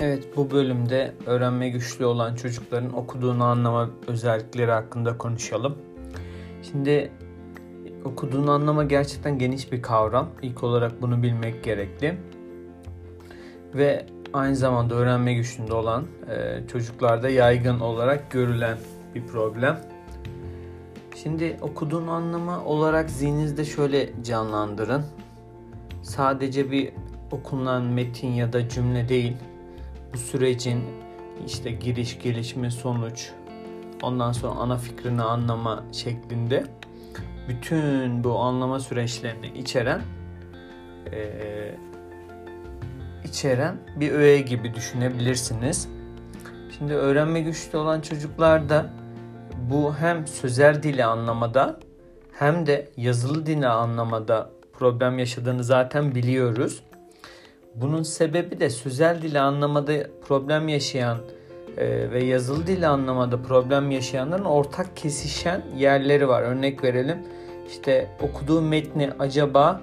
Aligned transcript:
Evet 0.00 0.36
bu 0.36 0.50
bölümde 0.50 1.14
öğrenme 1.26 1.68
güçlü 1.68 2.04
olan 2.04 2.34
çocukların 2.34 2.96
okuduğunu 2.96 3.44
anlama 3.44 3.90
özellikleri 4.06 4.70
hakkında 4.70 5.18
konuşalım. 5.18 5.78
Şimdi 6.62 7.12
okuduğunu 8.04 8.50
anlama 8.50 8.84
gerçekten 8.84 9.38
geniş 9.38 9.72
bir 9.72 9.82
kavram. 9.82 10.28
İlk 10.42 10.64
olarak 10.64 11.02
bunu 11.02 11.22
bilmek 11.22 11.64
gerekli. 11.64 12.18
Ve 13.74 14.06
aynı 14.32 14.56
zamanda 14.56 14.94
öğrenme 14.94 15.34
güçlüğünde 15.34 15.74
olan 15.74 16.06
e, 16.30 16.66
çocuklarda 16.68 17.28
yaygın 17.28 17.80
olarak 17.80 18.30
görülen 18.30 18.78
bir 19.14 19.26
problem. 19.26 19.80
Şimdi 21.22 21.56
okuduğunu 21.60 22.10
anlama 22.10 22.64
olarak 22.64 23.10
zihninizde 23.10 23.64
şöyle 23.64 24.22
canlandırın. 24.24 25.04
Sadece 26.02 26.70
bir 26.70 26.92
okunan 27.30 27.82
metin 27.82 28.32
ya 28.32 28.52
da 28.52 28.68
cümle 28.68 29.08
değil, 29.08 29.36
bu 30.16 30.20
sürecin 30.20 30.84
işte 31.46 31.70
giriş, 31.70 32.18
gelişme, 32.18 32.70
sonuç, 32.70 33.30
ondan 34.02 34.32
sonra 34.32 34.52
ana 34.52 34.76
fikrini 34.76 35.22
anlama 35.22 35.84
şeklinde 35.92 36.64
bütün 37.48 38.24
bu 38.24 38.38
anlama 38.38 38.80
süreçlerini 38.80 39.58
içeren 39.58 40.02
e, 41.12 41.20
içeren 43.24 43.76
bir 43.96 44.12
öğe 44.12 44.40
gibi 44.40 44.74
düşünebilirsiniz. 44.74 45.88
Şimdi 46.78 46.94
öğrenme 46.94 47.40
güçlü 47.40 47.78
olan 47.78 48.00
çocuklarda 48.00 48.90
bu 49.70 49.94
hem 49.94 50.26
sözel 50.26 50.82
dili 50.82 51.04
anlamada 51.04 51.80
hem 52.32 52.66
de 52.66 52.88
yazılı 52.96 53.46
dili 53.46 53.66
anlamada 53.66 54.50
problem 54.72 55.18
yaşadığını 55.18 55.64
zaten 55.64 56.14
biliyoruz. 56.14 56.82
Bunun 57.80 58.02
sebebi 58.02 58.60
de 58.60 58.70
sözel 58.70 59.22
dili 59.22 59.40
anlamada 59.40 59.92
problem 60.28 60.68
yaşayan 60.68 61.18
e, 61.76 62.10
ve 62.10 62.24
yazılı 62.24 62.66
dili 62.66 62.86
anlamada 62.86 63.42
problem 63.42 63.90
yaşayanların 63.90 64.44
ortak 64.44 64.96
kesişen 64.96 65.62
yerleri 65.76 66.28
var. 66.28 66.42
Örnek 66.42 66.84
verelim. 66.84 67.18
İşte 67.68 68.08
okuduğu 68.20 68.62
metni 68.62 69.10
acaba 69.18 69.80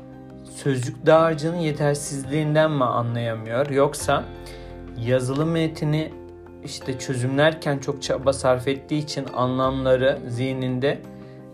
sözcük 0.56 1.06
dağarcığının 1.06 1.58
yetersizliğinden 1.58 2.72
mi 2.72 2.84
anlayamıyor 2.84 3.70
yoksa 3.70 4.24
yazılı 4.98 5.46
metni 5.46 6.14
işte 6.64 7.00
çözümlerken 7.00 7.78
çok 7.78 8.02
çaba 8.04 8.34
sarf 8.34 8.68
ettiği 8.68 9.04
için 9.04 9.26
anlamları 9.34 10.20
zihninde 10.28 11.02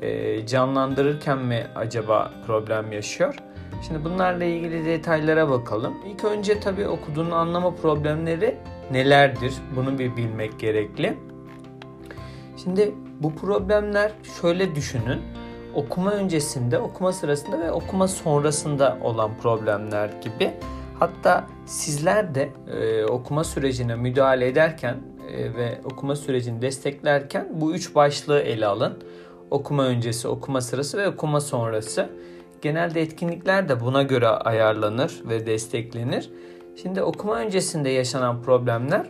e, 0.02 0.46
canlandırırken 0.48 1.38
mi 1.38 1.68
acaba 1.76 2.32
problem 2.48 2.92
yaşıyor? 2.92 3.36
Şimdi 3.82 4.04
bunlarla 4.04 4.44
ilgili 4.44 4.86
detaylara 4.86 5.50
bakalım. 5.50 5.94
İlk 6.06 6.24
önce 6.26 6.60
tabii 6.60 6.88
okuduğunu 6.88 7.36
anlama 7.36 7.76
problemleri 7.76 8.58
nelerdir? 8.92 9.54
Bunu 9.76 10.00
bir 10.00 10.16
bilmek 10.16 10.60
gerekli. 10.60 11.18
Şimdi 12.64 12.96
bu 13.20 13.36
problemler 13.36 14.12
şöyle 14.42 14.76
düşünün. 14.76 15.22
Okuma 15.76 16.12
öncesinde, 16.12 16.80
okuma 16.80 17.12
sırasında 17.12 17.60
ve 17.60 17.72
okuma 17.72 18.08
sonrasında 18.08 18.98
olan 19.04 19.32
problemler 19.42 20.10
gibi. 20.22 20.54
Hatta 21.00 21.48
sizler 21.66 22.36
de 22.36 22.50
e, 22.74 23.06
okuma 23.06 23.44
sürecine 23.44 23.96
müdahale 23.96 24.48
ederken 24.48 24.96
e, 25.32 25.54
ve 25.56 25.82
okuma 25.84 26.16
sürecini 26.16 26.62
desteklerken 26.62 27.48
bu 27.52 27.74
üç 27.74 27.96
başlığı 27.96 28.40
ele 28.40 28.66
alın. 28.66 29.04
Okuma 29.52 29.84
öncesi, 29.84 30.28
okuma 30.28 30.62
sırası 30.62 30.98
ve 30.98 31.08
okuma 31.08 31.42
sonrası. 31.42 32.10
Genelde 32.62 33.02
etkinlikler 33.02 33.70
de 33.70 33.80
buna 33.80 34.04
göre 34.04 34.28
ayarlanır 34.28 35.22
ve 35.30 35.46
desteklenir. 35.46 36.30
Şimdi 36.82 37.02
okuma 37.02 37.36
öncesinde 37.36 37.90
yaşanan 37.90 38.42
problemler 38.42 39.06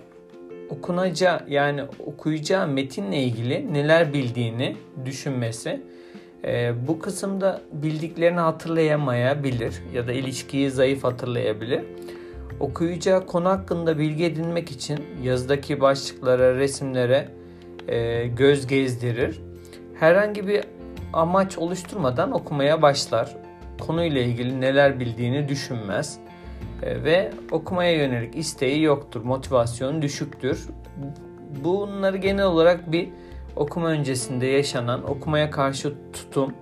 okunacağı 0.69 1.39
yani 1.47 1.83
okuyacağı 2.05 2.67
metinle 2.67 3.17
ilgili 3.17 3.73
neler 3.73 4.14
bildiğini 4.14 4.76
düşünmesi. 5.05 5.82
Ee, 6.43 6.73
bu 6.88 6.99
kısımda 6.99 7.61
bildiklerini 7.71 8.39
hatırlayamayabilir 8.39 9.73
ya 9.93 10.08
da 10.08 10.11
ilişkiyi 10.11 10.71
zayıf 10.71 11.04
hatırlayabilir. 11.04 11.82
Okuyacağı 12.59 13.26
konu 13.26 13.49
hakkında 13.49 13.98
bilgi 13.98 14.26
edinmek 14.26 14.71
için 14.71 14.99
yazıdaki 15.23 15.82
başlıklara, 15.82 16.55
resimlere 16.55 17.27
e, 17.88 18.27
göz 18.27 18.67
gezdirir. 18.67 19.42
Herhangi 19.99 20.48
bir 20.48 20.64
amaç 21.14 21.58
oluşturmadan 21.58 22.31
okumaya 22.31 22.81
başlar. 22.81 23.36
Konuyla 23.80 24.21
ilgili 24.21 24.61
neler 24.61 24.99
bildiğini 24.99 25.49
düşünmez 25.49 26.20
e, 26.83 27.03
ve 27.03 27.31
okumaya 27.52 27.95
yönelik 27.95 28.36
isteği 28.36 28.81
yoktur, 28.81 29.23
motivasyonu 29.23 30.02
düşüktür. 30.02 30.70
Bunları 31.64 32.17
genel 32.17 32.45
olarak 32.45 32.92
bir 32.92 33.09
okuma 33.55 33.87
öncesinde 33.87 34.45
yaşanan 34.45 35.09
okumaya 35.09 35.52
karşı 35.52 35.93
tutum 36.14 36.53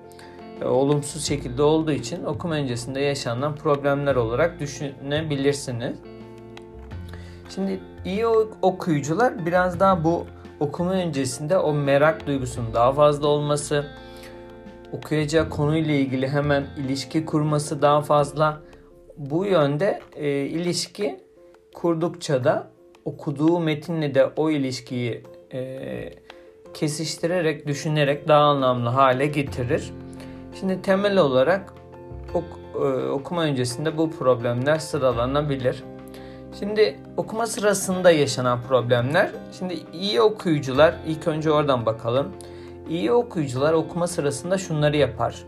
e, 0.61 0.65
olumsuz 0.65 1.25
şekilde 1.25 1.61
olduğu 1.61 1.91
için 1.91 2.23
okuma 2.23 2.55
öncesinde 2.55 2.99
yaşanan 2.99 3.55
problemler 3.55 4.15
olarak 4.15 4.59
düşünebilirsiniz. 4.59 5.97
Şimdi 7.55 7.79
iyi 8.05 8.27
okuyucular 8.61 9.45
biraz 9.45 9.79
daha 9.79 10.03
bu 10.03 10.25
okuma 10.59 10.91
öncesinde 10.91 11.57
o 11.57 11.73
merak 11.73 12.27
duygusunun 12.27 12.73
daha 12.73 12.93
fazla 12.93 13.27
olması, 13.27 13.85
okuyacağı 14.91 15.49
konuyla 15.49 15.93
ilgili 15.93 16.27
hemen 16.27 16.67
ilişki 16.77 17.25
kurması 17.25 17.81
daha 17.81 18.01
fazla. 18.01 18.61
Bu 19.17 19.45
yönde 19.45 19.99
e, 20.15 20.29
ilişki 20.29 21.19
kurdukça 21.73 22.43
da 22.43 22.67
okuduğu 23.05 23.59
metinle 23.59 24.15
de 24.15 24.25
o 24.35 24.49
ilişkiyi 24.49 25.23
e, 25.53 26.13
kesiştirerek, 26.73 27.67
düşünerek 27.67 28.27
daha 28.27 28.43
anlamlı 28.43 28.89
hale 28.89 29.25
getirir. 29.25 29.93
Şimdi 30.59 30.81
temel 30.81 31.17
olarak 31.17 31.73
ok, 32.33 32.45
e, 32.75 33.09
okuma 33.09 33.43
öncesinde 33.43 33.97
bu 33.97 34.11
problemler 34.11 34.79
sıralanabilir. 34.79 35.83
Şimdi 36.59 36.99
okuma 37.17 37.47
sırasında 37.47 38.11
yaşanan 38.11 38.61
problemler. 38.67 39.31
Şimdi 39.59 39.77
iyi 39.93 40.21
okuyucular 40.21 40.95
ilk 41.07 41.27
önce 41.27 41.51
oradan 41.51 41.85
bakalım. 41.85 42.27
İyi 42.89 43.11
okuyucular 43.11 43.73
okuma 43.73 44.07
sırasında 44.07 44.57
şunları 44.57 44.97
yapar. 44.97 45.43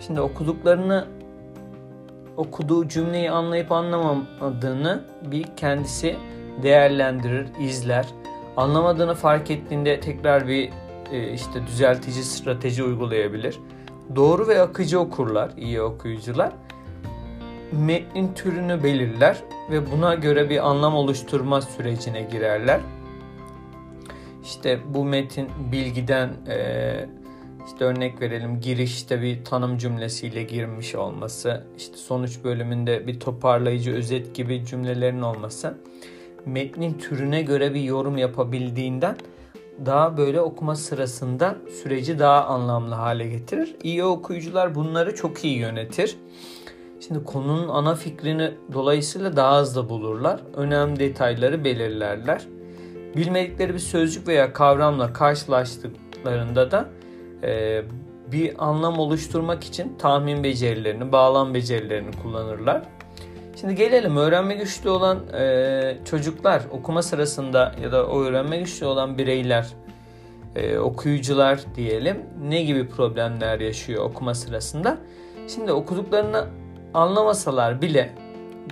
Şimdi 0.00 0.20
okuduklarını 0.20 1.06
okuduğu 2.36 2.88
cümleyi 2.88 3.30
anlayıp 3.30 3.72
anlamadığını 3.72 5.04
bir 5.22 5.44
kendisi 5.56 6.16
değerlendirir, 6.62 7.46
izler. 7.60 8.06
Anlamadığını 8.56 9.14
fark 9.14 9.50
ettiğinde 9.50 10.00
tekrar 10.00 10.48
bir 10.48 10.70
e, 11.12 11.32
işte 11.32 11.66
düzeltici 11.66 12.24
strateji 12.24 12.84
uygulayabilir. 12.84 13.58
Doğru 14.16 14.48
ve 14.48 14.60
akıcı 14.60 15.00
okurlar, 15.00 15.50
iyi 15.56 15.82
okuyucular. 15.82 16.52
Metnin 17.72 18.34
türünü 18.34 18.82
belirler 18.82 19.42
ve 19.70 19.92
buna 19.92 20.14
göre 20.14 20.50
bir 20.50 20.68
anlam 20.68 20.94
oluşturma 20.94 21.62
sürecine 21.62 22.22
girerler. 22.22 22.80
İşte 24.44 24.80
bu 24.94 25.04
metin 25.04 25.48
bilgiden 25.72 26.30
e, 26.48 27.06
işte 27.66 27.84
örnek 27.84 28.20
verelim 28.20 28.60
girişte 28.60 29.22
bir 29.22 29.44
tanım 29.44 29.78
cümlesiyle 29.78 30.42
girmiş 30.42 30.94
olması, 30.94 31.64
işte 31.76 31.96
sonuç 31.96 32.44
bölümünde 32.44 33.06
bir 33.06 33.20
toparlayıcı 33.20 33.92
özet 33.92 34.34
gibi 34.34 34.66
cümlelerin 34.66 35.22
olması 35.22 35.74
metnin 36.46 36.92
türüne 36.92 37.42
göre 37.42 37.74
bir 37.74 37.80
yorum 37.80 38.16
yapabildiğinden 38.16 39.16
daha 39.86 40.16
böyle 40.16 40.40
okuma 40.40 40.76
sırasında 40.76 41.56
süreci 41.82 42.18
daha 42.18 42.44
anlamlı 42.44 42.94
hale 42.94 43.28
getirir. 43.28 43.76
İyi 43.82 44.04
okuyucular 44.04 44.74
bunları 44.74 45.14
çok 45.14 45.44
iyi 45.44 45.58
yönetir. 45.58 46.16
Şimdi 47.00 47.24
konunun 47.24 47.68
ana 47.68 47.94
fikrini 47.94 48.50
dolayısıyla 48.72 49.36
daha 49.36 49.60
hızlı 49.60 49.88
bulurlar. 49.88 50.40
Önemli 50.56 51.00
detayları 51.00 51.64
belirlerler. 51.64 52.46
Bilmedikleri 53.16 53.74
bir 53.74 53.78
sözcük 53.78 54.28
veya 54.28 54.52
kavramla 54.52 55.12
karşılaştıklarında 55.12 56.70
da 56.70 56.88
e, 57.42 57.82
bir 58.32 58.54
anlam 58.58 58.98
oluşturmak 58.98 59.64
için 59.64 59.96
tahmin 59.98 60.44
becerilerini, 60.44 61.12
bağlam 61.12 61.54
becerilerini 61.54 62.10
kullanırlar. 62.22 62.82
Şimdi 63.60 63.74
gelelim 63.74 64.16
öğrenme 64.16 64.54
güçlü 64.54 64.90
olan 64.90 65.18
e, 65.32 65.96
çocuklar 66.04 66.62
okuma 66.70 67.02
sırasında 67.02 67.74
ya 67.82 67.92
da 67.92 68.06
o 68.06 68.22
öğrenme 68.22 68.56
güçlü 68.56 68.86
olan 68.86 69.18
bireyler, 69.18 69.66
e, 70.56 70.78
okuyucular 70.78 71.60
diyelim 71.76 72.16
ne 72.48 72.62
gibi 72.62 72.88
problemler 72.88 73.60
yaşıyor 73.60 74.04
okuma 74.04 74.34
sırasında? 74.34 74.98
Şimdi 75.48 75.72
okuduklarını 75.72 76.44
anlamasalar 76.94 77.82
bile 77.82 78.12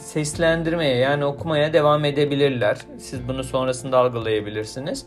seslendirmeye 0.00 0.96
yani 0.96 1.24
okumaya 1.24 1.72
devam 1.72 2.04
edebilirler. 2.04 2.78
Siz 2.98 3.28
bunu 3.28 3.44
sonrasında 3.44 3.98
algılayabilirsiniz. 3.98 5.06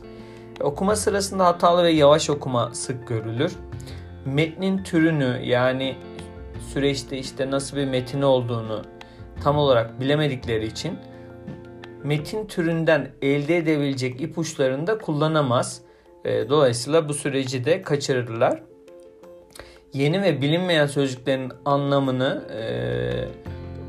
Okuma 0.62 0.96
sırasında 0.96 1.46
hatalı 1.46 1.84
ve 1.84 1.92
yavaş 1.92 2.30
okuma 2.30 2.74
sık 2.74 3.08
görülür. 3.08 3.54
Metnin 4.26 4.84
türünü 4.84 5.40
yani 5.44 5.96
süreçte 6.74 7.18
işte 7.18 7.52
nasıl 7.52 7.78
bir 7.78 7.86
metin 7.86 8.22
olduğunu 8.22 8.82
tam 9.44 9.58
olarak 9.58 10.00
bilemedikleri 10.00 10.66
için 10.66 10.98
metin 12.04 12.48
türünden 12.48 13.12
elde 13.22 13.58
edebilecek 13.58 14.22
ipuçlarını 14.22 14.88
da 14.88 14.98
kullanamaz. 14.98 15.82
E, 16.26 16.50
dolayısıyla 16.50 17.10
bu 17.10 17.14
süreci 17.14 17.66
de 17.66 17.82
kaçırırlar. 17.82 18.64
Yeni 19.94 20.22
ve 20.22 20.42
bilinmeyen 20.42 20.88
sözcüklerin 20.88 21.52
anlamını 21.66 22.44
e, 22.54 22.62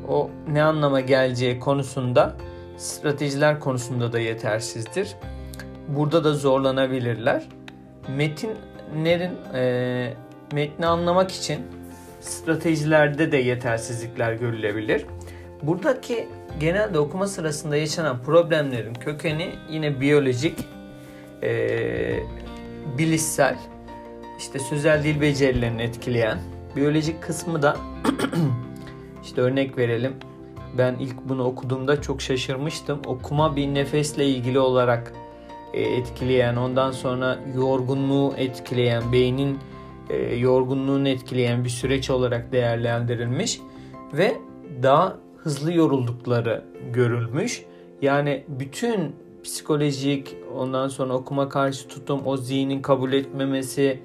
o 0.07 0.29
ne 0.51 0.63
anlama 0.63 0.99
geleceği 0.99 1.59
konusunda 1.59 2.35
stratejiler 2.77 3.59
konusunda 3.59 4.13
da 4.13 4.19
yetersizdir. 4.19 5.15
Burada 5.87 6.23
da 6.23 6.33
zorlanabilirler. 6.33 7.43
Metinlerin 8.15 9.31
e, 9.53 10.13
metni 10.53 10.85
anlamak 10.85 11.31
için 11.31 11.59
stratejilerde 12.21 13.31
de 13.31 13.37
yetersizlikler 13.37 14.33
görülebilir. 14.33 15.05
Buradaki 15.61 16.27
genelde 16.59 16.99
okuma 16.99 17.27
sırasında 17.27 17.77
yaşanan 17.77 18.23
problemlerin 18.23 18.93
kökeni 18.93 19.55
yine 19.69 20.01
biyolojik, 20.01 20.59
e, 21.43 21.69
bilişsel, 22.97 23.57
işte 24.37 24.59
sözel 24.59 25.03
dil 25.03 25.21
becerilerini 25.21 25.81
etkileyen, 25.81 26.39
biyolojik 26.75 27.23
kısmı 27.23 27.61
da 27.61 27.77
işte 29.27 29.41
örnek 29.41 29.77
verelim. 29.77 30.13
Ben 30.77 30.95
ilk 30.99 31.15
bunu 31.29 31.43
okuduğumda 31.43 32.01
çok 32.01 32.21
şaşırmıştım. 32.21 32.99
Okuma 33.05 33.55
bir 33.55 33.67
nefesle 33.67 34.25
ilgili 34.25 34.59
olarak 34.59 35.13
e, 35.73 35.81
etkileyen, 35.81 36.55
ondan 36.55 36.91
sonra 36.91 37.39
yorgunluğu 37.55 38.33
etkileyen, 38.37 39.11
beynin 39.11 39.57
e, 40.09 40.35
yorgunluğunu 40.35 41.09
etkileyen 41.09 41.63
bir 41.63 41.69
süreç 41.69 42.09
olarak 42.09 42.51
değerlendirilmiş 42.51 43.59
ve 44.13 44.37
daha 44.83 45.17
hızlı 45.37 45.73
yoruldukları 45.73 46.63
görülmüş. 46.93 47.65
Yani 48.01 48.43
bütün 48.47 49.15
psikolojik 49.43 50.35
ondan 50.55 50.87
sonra 50.87 51.13
okuma 51.13 51.49
karşı 51.49 51.87
tutum, 51.87 52.21
o 52.25 52.37
zihnin 52.37 52.81
kabul 52.81 53.13
etmemesi 53.13 53.99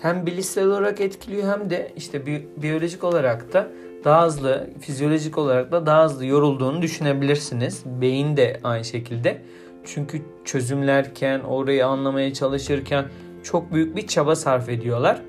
hem 0.00 0.26
bilişsel 0.26 0.66
olarak 0.66 1.00
etkiliyor 1.00 1.58
hem 1.58 1.70
de 1.70 1.92
işte 1.96 2.26
bi- 2.26 2.48
biyolojik 2.56 3.04
olarak 3.04 3.52
da 3.52 3.68
daha 4.06 4.26
hızlı, 4.26 4.70
fizyolojik 4.80 5.38
olarak 5.38 5.72
da 5.72 5.86
daha 5.86 6.04
hızlı 6.04 6.26
yorulduğunu 6.26 6.82
düşünebilirsiniz. 6.82 7.82
Beyin 7.86 8.36
de 8.36 8.60
aynı 8.64 8.84
şekilde. 8.84 9.42
Çünkü 9.84 10.22
çözümlerken, 10.44 11.40
orayı 11.40 11.86
anlamaya 11.86 12.32
çalışırken 12.34 13.04
çok 13.42 13.72
büyük 13.72 13.96
bir 13.96 14.06
çaba 14.06 14.36
sarf 14.36 14.68
ediyorlar. 14.68 15.22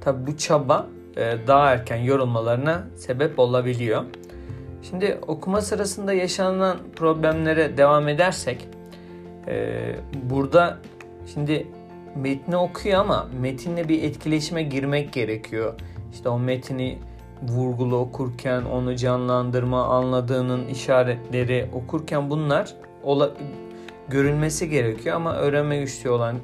Tabi 0.00 0.26
bu 0.26 0.36
çaba 0.36 0.86
e, 1.16 1.34
daha 1.46 1.70
erken 1.70 1.96
yorulmalarına 1.96 2.86
sebep 2.96 3.38
olabiliyor. 3.38 4.04
Şimdi 4.82 5.18
okuma 5.26 5.60
sırasında 5.60 6.12
yaşanan 6.12 6.78
problemlere 6.96 7.76
devam 7.76 8.08
edersek 8.08 8.68
e, 9.48 9.78
burada 10.30 10.78
şimdi 11.34 11.66
metni 12.16 12.56
okuyor 12.56 13.00
ama 13.00 13.28
metinle 13.40 13.88
bir 13.88 14.02
etkileşime 14.02 14.62
girmek 14.62 15.12
gerekiyor. 15.12 15.74
İşte 16.12 16.28
o 16.28 16.38
metini 16.38 16.98
vurgulu 17.48 17.96
okurken 17.96 18.62
onu 18.62 18.96
canlandırma, 18.96 19.84
anladığının 19.84 20.66
işaretleri 20.66 21.70
okurken 21.72 22.30
bunlar 22.30 22.74
ola, 23.02 23.30
görülmesi 24.08 24.70
gerekiyor 24.70 25.16
ama 25.16 25.34
öğrenme 25.34 25.78
güçlüğü 25.78 26.10
olan 26.10 26.36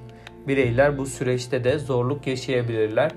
bireyler 0.49 0.99
bu 0.99 1.07
süreçte 1.07 1.65
de 1.65 1.79
zorluk 1.79 2.27
yaşayabilirler. 2.27 3.13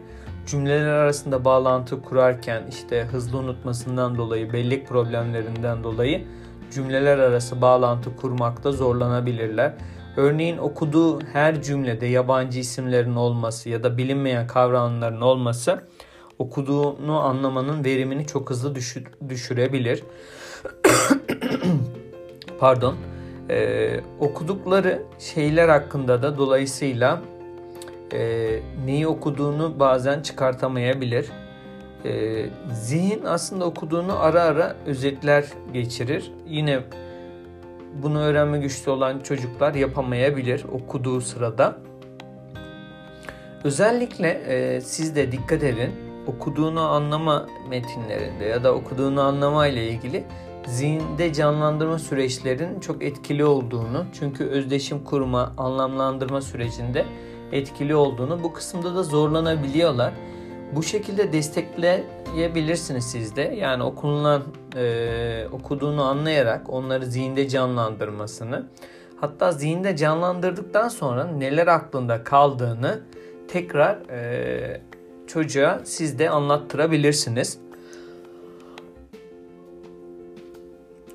Cümleler 0.48 0.88
arasında 0.88 1.46
bağlantı 1.46 2.02
kurarken 2.02 2.64
işte 2.70 3.02
hızlı 3.02 3.38
unutmasından 3.38 4.18
dolayı, 4.18 4.54
bellek 4.54 4.88
problemlerinden 4.88 5.84
dolayı 5.84 6.26
cümleler 6.72 7.18
arası 7.18 7.62
bağlantı 7.62 8.16
kurmakta 8.16 8.72
zorlanabilirler. 8.72 9.74
Örneğin 10.18 10.58
okuduğu 10.58 11.22
her 11.22 11.62
cümlede 11.62 12.06
yabancı 12.06 12.60
isimlerin 12.60 13.16
olması 13.16 13.70
ya 13.70 13.84
da 13.84 13.98
bilinmeyen 13.98 14.48
kavramların 14.48 15.22
olması 15.22 15.84
okuduğunu 16.40 17.20
anlamanın 17.20 17.86
verimini 17.86 18.28
çok 18.28 18.50
hızlı 18.50 18.76
düşür, 18.76 19.04
düşürebilir. 19.30 20.04
Pardon. 22.60 22.96
Ee, 23.50 24.00
okudukları 24.20 25.04
şeyler 25.20 25.70
hakkında 25.70 26.24
da 26.24 26.38
dolayısıyla 26.38 27.22
e, 28.14 28.60
neyi 28.86 29.08
okuduğunu 29.08 29.80
bazen 29.80 30.22
çıkartamayabilir. 30.22 31.30
E, 32.06 32.46
zihin 32.74 33.26
aslında 33.26 33.66
okuduğunu 33.66 34.20
ara 34.20 34.42
ara 34.42 34.76
özetler 34.86 35.46
geçirir. 35.74 36.32
Yine 36.48 36.80
bunu 38.04 38.20
öğrenme 38.22 38.60
güçlü 38.60 38.92
olan 38.92 39.20
çocuklar 39.20 39.74
yapamayabilir 39.74 40.66
okuduğu 40.72 41.22
sırada. 41.22 41.78
Özellikle 43.64 44.30
e, 44.30 44.82
siz 44.82 45.16
de 45.16 45.32
dikkat 45.32 45.64
edin 45.64 46.11
okuduğunu 46.28 46.82
anlama 46.82 47.46
metinlerinde 47.70 48.46
ya 48.46 48.64
da 48.64 48.74
okuduğunu 48.74 49.22
anlama 49.22 49.68
ile 49.68 49.88
ilgili 49.90 50.24
zihinde 50.68 51.34
canlandırma 51.34 52.00
süreçlerinin 52.00 52.80
çok 52.80 53.04
etkili 53.04 53.46
olduğunu 53.46 54.06
çünkü 54.20 54.46
özdeşim 54.46 55.04
kurma, 55.04 55.54
anlamlandırma 55.58 56.42
sürecinde 56.42 57.06
etkili 57.52 57.96
olduğunu 57.96 58.44
bu 58.44 58.54
kısımda 58.54 58.96
da 58.96 59.04
zorlanabiliyorlar. 59.04 60.14
Bu 60.76 60.84
şekilde 60.84 61.34
destekleyebilirsiniz 61.34 63.06
siz 63.12 63.36
de. 63.36 63.42
Yani 63.42 63.84
okunulan, 63.84 64.44
e, 64.76 65.48
okuduğunu 65.52 66.04
anlayarak 66.04 66.70
onları 66.70 67.06
zihinde 67.06 67.48
canlandırmasını. 67.48 68.68
Hatta 69.22 69.52
zihinde 69.52 69.96
canlandırdıktan 69.96 70.88
sonra 70.88 71.24
neler 71.24 71.68
aklında 71.68 72.24
kaldığını 72.24 73.00
tekrar 73.48 74.10
e, 74.10 74.82
çocuğa 75.34 75.82
siz 75.84 76.20
de 76.20 76.30
anlattırabilirsiniz. 76.30 77.58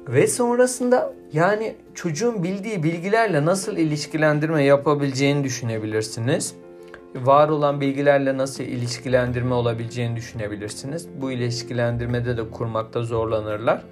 Ve 0.08 0.26
sonrasında 0.26 1.12
yani 1.32 1.74
çocuğun 1.94 2.42
bildiği 2.42 2.82
bilgilerle 2.82 3.44
nasıl 3.44 3.76
ilişkilendirme 3.76 4.64
yapabileceğini 4.64 5.44
düşünebilirsiniz. 5.44 6.54
Var 7.14 7.48
olan 7.48 7.80
bilgilerle 7.80 8.36
nasıl 8.36 8.64
ilişkilendirme 8.64 9.54
olabileceğini 9.54 10.16
düşünebilirsiniz. 10.16 11.08
Bu 11.20 11.30
ilişkilendirmede 11.30 12.36
de 12.36 12.50
kurmakta 12.50 13.02
zorlanırlar. 13.02 13.82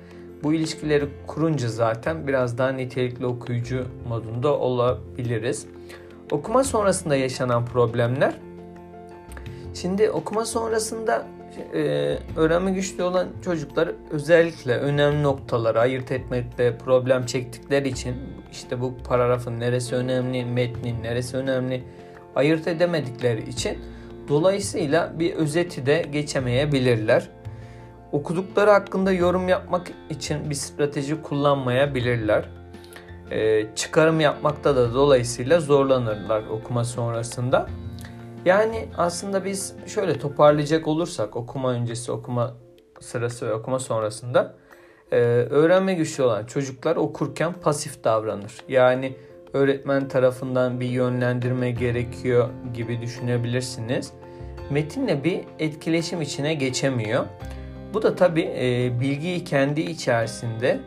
Bu 0.43 0.55
ilişkileri 0.55 1.08
kurunca 1.27 1.69
zaten 1.69 2.27
biraz 2.27 2.58
daha 2.58 2.69
nitelikli 2.69 3.27
okuyucu 3.27 3.84
modunda 4.08 4.58
olabiliriz. 4.58 5.67
Okuma 6.31 6.65
sonrasında 6.65 7.17
yaşanan 7.17 7.67
problemler. 7.67 8.44
Şimdi 9.75 10.11
okuma 10.11 10.45
sonrasında 10.45 11.27
e, 11.75 11.81
öğrenme 12.37 12.71
güçlü 12.71 13.03
olan 13.03 13.29
çocuklar 13.45 13.91
özellikle 14.11 14.77
önemli 14.77 15.23
noktaları 15.23 15.81
ayırt 15.81 16.13
etmekte 16.13 16.79
problem 16.79 17.27
çektikleri 17.27 17.89
için 17.89 18.15
işte 18.53 18.81
bu 18.81 18.95
paragrafın 19.09 19.61
neresi 19.61 19.95
önemli, 19.95 20.45
metnin 20.45 21.03
neresi 21.03 21.37
önemli 21.37 21.85
ayırt 22.35 22.69
edemedikleri 22.69 23.49
için 23.49 23.79
dolayısıyla 24.29 25.13
bir 25.19 25.35
özeti 25.35 25.87
de 25.87 26.05
geçemeyebilirler. 26.13 27.29
Okudukları 28.13 28.71
hakkında 28.71 29.13
yorum 29.13 29.49
yapmak 29.49 29.91
için 30.11 30.51
bir 30.51 30.55
strateji 30.55 31.23
kullanmayabilirler. 31.23 32.45
Ee, 33.31 33.67
çıkarım 33.75 34.21
yapmakta 34.21 34.77
da 34.77 34.95
dolayısıyla 34.95 35.61
zorlanırlar 35.61 36.43
okuma 36.47 36.85
sonrasında. 36.85 37.69
Yani 38.44 38.89
aslında 38.96 39.44
biz 39.44 39.74
şöyle 39.86 40.19
toparlayacak 40.19 40.89
olursak 40.89 41.36
okuma 41.36 41.72
öncesi, 41.72 42.13
okuma 42.13 42.55
sırası 43.01 43.48
ve 43.48 43.55
okuma 43.55 43.79
sonrasında 43.79 44.55
e, 45.13 45.17
öğrenme 45.51 45.94
güçlü 45.94 46.22
olan 46.22 46.46
çocuklar 46.46 46.96
okurken 46.96 47.53
pasif 47.53 48.05
davranır. 48.05 48.53
Yani 48.69 49.17
öğretmen 49.53 50.08
tarafından 50.08 50.81
bir 50.81 50.89
yönlendirme 50.89 51.70
gerekiyor 51.70 52.48
gibi 52.74 53.01
düşünebilirsiniz. 53.01 54.13
Metinle 54.70 55.24
bir 55.24 55.41
etkileşim 55.58 56.22
içine 56.22 56.55
geçemiyor. 56.55 57.24
Bu 57.94 58.03
da 58.03 58.17
tabi 58.17 58.41
e, 58.41 58.93
bilgiyi 59.01 59.44
kendi 59.44 59.81
içerisinde 59.81 60.81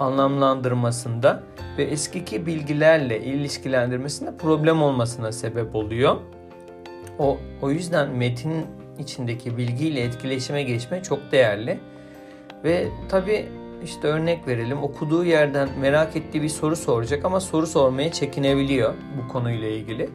anlamlandırmasında 0.00 1.42
ve 1.78 1.82
eskiki 1.82 2.46
bilgilerle 2.46 3.20
ilişkilendirmesinde 3.20 4.36
problem 4.36 4.82
olmasına 4.82 5.32
sebep 5.32 5.74
oluyor. 5.74 6.16
O, 7.18 7.38
o 7.62 7.70
yüzden 7.70 8.10
metin 8.10 8.66
içindeki 8.98 9.56
bilgiyle 9.56 10.00
etkileşime 10.00 10.62
geçme 10.62 11.02
çok 11.02 11.32
değerli. 11.32 11.78
Ve 12.64 12.88
tabi 13.08 13.48
işte 13.84 14.08
örnek 14.08 14.48
verelim 14.48 14.82
okuduğu 14.82 15.24
yerden 15.24 15.68
merak 15.80 16.16
ettiği 16.16 16.42
bir 16.42 16.48
soru 16.48 16.76
soracak 16.76 17.24
ama 17.24 17.40
soru 17.40 17.66
sormaya 17.66 18.12
çekinebiliyor 18.12 18.94
bu 19.18 19.32
konuyla 19.32 19.68
ilgili. 19.68 20.10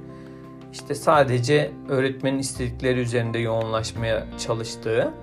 İşte 0.74 0.95
sadece 0.95 1.72
öğretmenin 1.89 2.39
istedikleri 2.39 3.00
üzerinde 3.00 3.39
yoğunlaşmaya 3.39 4.27
çalıştığı. 4.38 5.13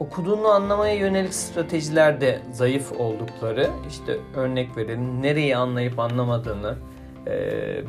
okuduğunu 0.00 0.48
anlamaya 0.48 0.94
yönelik 0.94 1.34
stratejilerde 1.34 2.42
zayıf 2.52 2.92
oldukları 2.92 3.70
işte 3.88 4.16
örnek 4.36 4.76
verelim 4.76 5.22
nereyi 5.22 5.56
anlayıp 5.56 5.98
anlamadığını 5.98 6.76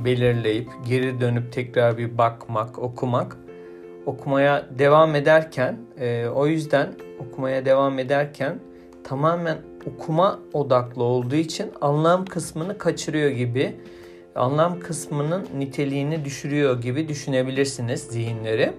belirleyip 0.05 0.69
geri 0.87 1.21
dönüp 1.21 1.53
tekrar 1.53 1.97
bir 1.97 2.17
bakmak, 2.17 2.79
okumak 2.79 3.37
okumaya 4.05 4.65
devam 4.79 5.15
ederken 5.15 5.77
e, 5.99 6.27
o 6.27 6.47
yüzden 6.47 6.93
okumaya 7.19 7.65
devam 7.65 7.99
ederken 7.99 8.59
tamamen 9.03 9.57
okuma 9.85 10.39
odaklı 10.53 11.03
olduğu 11.03 11.35
için 11.35 11.71
anlam 11.81 12.25
kısmını 12.25 12.77
kaçırıyor 12.77 13.29
gibi 13.29 13.75
anlam 14.35 14.79
kısmının 14.79 15.47
niteliğini 15.57 16.25
düşürüyor 16.25 16.81
gibi 16.81 17.07
düşünebilirsiniz 17.07 18.01
zihinleri. 18.01 18.73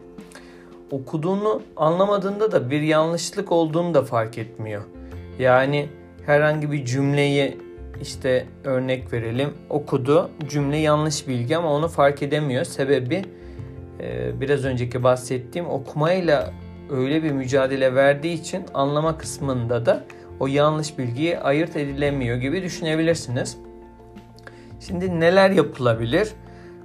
Okuduğunu 0.90 1.62
anlamadığında 1.76 2.52
da 2.52 2.70
bir 2.70 2.80
yanlışlık 2.80 3.52
olduğunu 3.52 3.94
da 3.94 4.02
fark 4.02 4.38
etmiyor. 4.38 4.82
Yani 5.38 5.88
herhangi 6.26 6.72
bir 6.72 6.84
cümleyi 6.84 7.58
işte 8.02 8.46
örnek 8.64 9.12
verelim 9.12 9.54
okudu 9.70 10.30
cümle 10.48 10.76
yanlış 10.76 11.28
bilgi 11.28 11.56
ama 11.56 11.72
onu 11.72 11.88
fark 11.88 12.22
edemiyor. 12.22 12.64
Sebebi 12.64 13.24
e, 14.00 14.40
biraz 14.40 14.64
önceki 14.64 15.02
bahsettiğim 15.02 15.68
okumayla 15.68 16.52
öyle 16.90 17.22
bir 17.22 17.32
mücadele 17.32 17.94
verdiği 17.94 18.34
için 18.34 18.64
anlama 18.74 19.18
kısmında 19.18 19.86
da 19.86 20.04
o 20.40 20.46
yanlış 20.46 20.98
bilgiyi 20.98 21.38
ayırt 21.38 21.76
edilemiyor 21.76 22.36
gibi 22.36 22.62
düşünebilirsiniz. 22.62 23.56
Şimdi 24.80 25.20
neler 25.20 25.50
yapılabilir? 25.50 26.28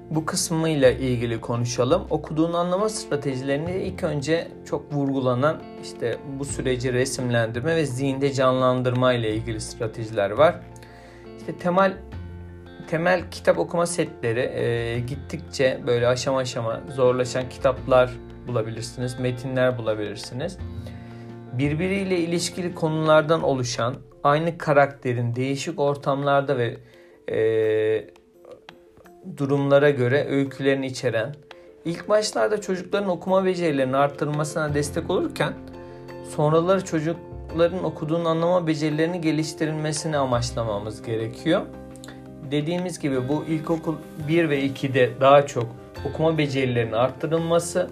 Bu 0.10 0.26
kısmıyla 0.26 0.92
ilgili 0.92 1.42
konuşalım. 1.42 2.04
Okuduğunu 2.10 2.58
anlama 2.58 2.90
stratejilerinde 2.90 3.86
ilk 3.86 4.04
önce 4.04 4.48
çok 4.66 4.94
vurgulanan 4.94 5.58
işte 5.84 6.18
bu 6.40 6.46
süreci 6.46 6.94
resimlendirme 6.94 7.76
ve 7.76 7.86
zihinde 7.86 8.34
canlandırma 8.34 9.14
ile 9.14 9.36
ilgili 9.36 9.62
stratejiler 9.62 10.32
var. 10.32 10.60
İşte 11.48 11.58
temel 11.58 11.94
temel 12.88 13.32
kitap 13.32 13.58
okuma 13.60 13.86
setleri 13.86 14.40
e, 14.40 15.00
gittikçe 15.00 15.80
böyle 15.88 16.08
aşama 16.08 16.38
aşama 16.38 16.82
zorlaşan 16.96 17.50
kitaplar 17.50 18.12
bulabilirsiniz, 18.48 19.20
metinler 19.20 19.78
bulabilirsiniz. 19.78 20.58
Birbiriyle 21.54 22.18
ilişkili 22.20 22.75
konulardan 22.75 23.44
oluşan, 23.44 23.96
aynı 24.24 24.58
karakterin 24.58 25.36
değişik 25.36 25.80
ortamlarda 25.80 26.58
ve 26.58 26.78
e, 27.32 28.10
durumlara 29.38 29.90
göre 29.90 30.28
öykülerini 30.30 30.86
içeren, 30.86 31.36
ilk 31.86 32.10
başlarda 32.10 32.62
çocukların 32.62 33.10
okuma 33.10 33.46
becerilerini 33.46 33.98
arttırmasına 33.98 34.74
destek 34.74 35.10
olurken, 35.10 35.54
sonraları 36.36 36.86
çocukların 37.56 37.84
okuduğunu 37.84 38.30
anlama 38.30 38.68
becerilerini 38.68 39.22
geliştirilmesini 39.22 40.18
amaçlamamız 40.18 41.02
gerekiyor. 41.02 41.62
Dediğimiz 42.52 43.00
gibi 43.00 43.30
bu 43.30 43.46
ilkokul 43.46 43.96
1 44.28 44.50
ve 44.50 44.66
2'de 44.66 45.12
daha 45.22 45.48
çok 45.48 45.66
okuma 46.10 46.38
becerilerinin 46.38 46.92
arttırılması, 46.92 47.90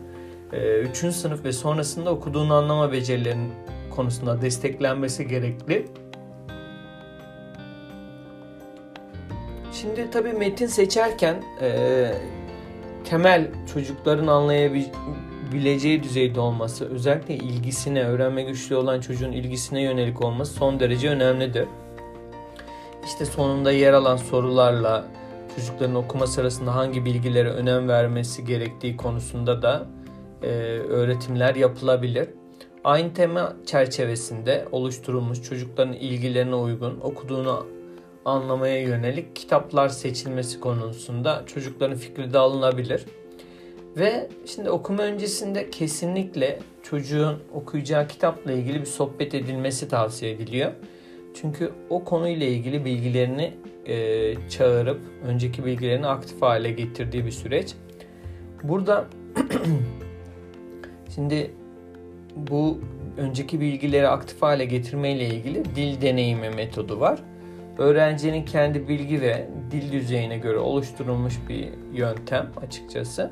3. 0.89 1.03
E, 1.03 1.11
sınıf 1.11 1.45
ve 1.45 1.51
sonrasında 1.51 2.09
okuduğunu 2.09 2.53
anlama 2.53 2.91
becerilerinin 2.91 3.51
konusunda 3.95 4.41
desteklenmesi 4.41 5.27
gerekli. 5.27 5.85
Şimdi 9.71 10.09
tabii 10.11 10.33
metin 10.33 10.67
seçerken 10.67 11.43
e, 11.61 12.11
temel 13.03 13.47
çocukların 13.73 14.27
anlayabileceği 14.27 14.93
düzeyde 16.03 16.39
olması, 16.39 16.85
özellikle 16.85 17.35
ilgisine, 17.35 18.03
öğrenme 18.03 18.43
güçlüğü 18.43 18.75
olan 18.75 18.99
çocuğun 18.99 19.31
ilgisine 19.31 19.81
yönelik 19.81 20.21
olması 20.21 20.53
son 20.53 20.79
derece 20.79 21.09
önemlidir. 21.09 21.67
İşte 23.05 23.25
sonunda 23.25 23.71
yer 23.71 23.93
alan 23.93 24.17
sorularla 24.17 25.05
çocukların 25.55 25.95
okuma 25.95 26.27
sırasında 26.27 26.75
hangi 26.75 27.05
bilgilere 27.05 27.49
önem 27.49 27.87
vermesi 27.87 28.45
gerektiği 28.45 28.97
konusunda 28.97 29.61
da 29.61 29.87
e, 30.41 30.47
öğretimler 30.89 31.55
yapılabilir. 31.55 32.29
Aynı 32.83 33.13
tema 33.13 33.53
çerçevesinde 33.65 34.67
oluşturulmuş 34.71 35.43
çocukların 35.43 35.93
ilgilerine 35.93 36.55
uygun 36.55 36.99
okuduğunu 36.99 37.65
anlamaya 38.25 38.81
yönelik 38.81 39.35
kitaplar 39.35 39.89
seçilmesi 39.89 40.59
konusunda 40.59 41.43
çocukların 41.45 41.97
fikri 41.97 42.33
de 42.33 42.37
alınabilir. 42.37 43.05
Ve 43.97 44.29
şimdi 44.45 44.69
okuma 44.69 45.03
öncesinde 45.03 45.69
kesinlikle 45.69 46.59
çocuğun 46.83 47.39
okuyacağı 47.53 48.07
kitapla 48.07 48.51
ilgili 48.51 48.81
bir 48.81 48.85
sohbet 48.85 49.35
edilmesi 49.35 49.87
tavsiye 49.87 50.31
ediliyor. 50.31 50.71
Çünkü 51.33 51.71
o 51.89 52.03
konuyla 52.03 52.47
ilgili 52.47 52.85
bilgilerini 52.85 53.53
e, 53.85 54.49
çağırıp 54.49 55.01
önceki 55.25 55.65
bilgilerini 55.65 56.07
aktif 56.07 56.41
hale 56.41 56.71
getirdiği 56.71 57.25
bir 57.25 57.31
süreç. 57.31 57.73
Burada 58.63 59.05
şimdi 61.15 61.51
bu 62.35 62.79
önceki 63.17 63.61
bilgileri 63.61 64.07
aktif 64.07 64.41
hale 64.41 64.65
getirme 64.65 65.11
ile 65.11 65.27
ilgili 65.27 65.75
dil 65.75 66.01
deneyimi 66.01 66.49
metodu 66.49 66.99
var. 66.99 67.19
Öğrencinin 67.77 68.45
kendi 68.45 68.87
bilgi 68.87 69.21
ve 69.21 69.47
dil 69.71 69.91
düzeyine 69.91 70.37
göre 70.37 70.57
oluşturulmuş 70.57 71.33
bir 71.49 71.69
yöntem 71.93 72.51
açıkçası. 72.67 73.31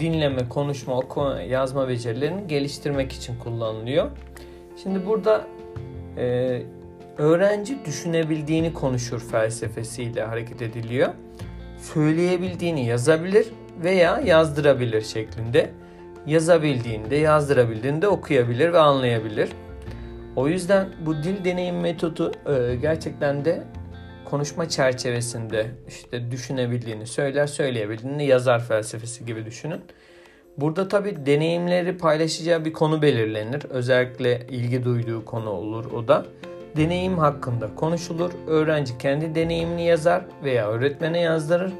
Dinleme, 0.00 0.48
konuşma, 0.48 0.98
okuma, 0.98 1.40
yazma 1.40 1.88
becerilerini 1.88 2.46
geliştirmek 2.46 3.12
için 3.12 3.38
kullanılıyor. 3.38 4.10
Şimdi 4.82 5.06
burada 5.06 5.44
e, 6.16 6.62
öğrenci 7.18 7.84
düşünebildiğini 7.84 8.72
konuşur 8.72 9.20
felsefesiyle 9.20 10.22
hareket 10.22 10.62
ediliyor. 10.62 11.08
Söyleyebildiğini 11.78 12.86
yazabilir 12.86 13.46
veya 13.82 14.20
yazdırabilir 14.20 15.02
şeklinde. 15.02 15.70
Yazabildiğinde, 16.26 17.16
yazdırabildiğinde 17.16 18.08
okuyabilir 18.08 18.72
ve 18.72 18.78
anlayabilir. 18.78 19.48
O 20.36 20.48
yüzden 20.48 20.88
bu 21.06 21.16
dil 21.16 21.44
deneyim 21.44 21.80
metodu 21.80 22.32
e, 22.46 22.76
gerçekten 22.76 23.44
de 23.44 23.62
konuşma 24.24 24.68
çerçevesinde 24.68 25.66
işte 25.88 26.30
düşünebildiğini, 26.30 27.06
söyler 27.06 27.46
söyleyebildiğini 27.46 28.26
yazar 28.26 28.64
felsefesi 28.64 29.24
gibi 29.24 29.46
düşünün. 29.46 29.80
Burada 30.56 30.88
tabi 30.88 31.26
deneyimleri 31.26 31.98
paylaşacağı 31.98 32.64
bir 32.64 32.72
konu 32.72 33.02
belirlenir. 33.02 33.64
Özellikle 33.70 34.46
ilgi 34.50 34.84
duyduğu 34.84 35.24
konu 35.24 35.50
olur 35.50 35.92
o 35.92 36.08
da. 36.08 36.26
Deneyim 36.76 37.18
hakkında 37.18 37.74
konuşulur. 37.74 38.32
Öğrenci 38.46 38.98
kendi 38.98 39.34
deneyimini 39.34 39.84
yazar 39.86 40.22
veya 40.44 40.68
öğretmene 40.68 41.20
yazdırır. 41.20 41.72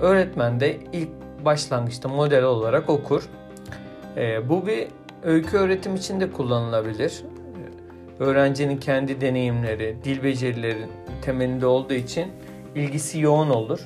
Öğretmen 0.00 0.60
de 0.60 0.76
ilk 0.92 1.08
başlangıçta 1.44 2.08
model 2.08 2.42
olarak 2.42 2.90
okur. 2.90 3.22
E, 4.16 4.48
bu 4.48 4.66
bir 4.66 4.88
öykü 5.22 5.56
öğretim 5.56 5.94
için 5.94 6.20
de 6.20 6.30
kullanılabilir 6.30 7.22
öğrencinin 8.22 8.76
kendi 8.76 9.20
deneyimleri, 9.20 9.96
dil 10.04 10.22
becerileri 10.22 10.86
temelinde 11.22 11.66
olduğu 11.66 11.94
için 11.94 12.26
ilgisi 12.74 13.20
yoğun 13.20 13.50
olur. 13.50 13.80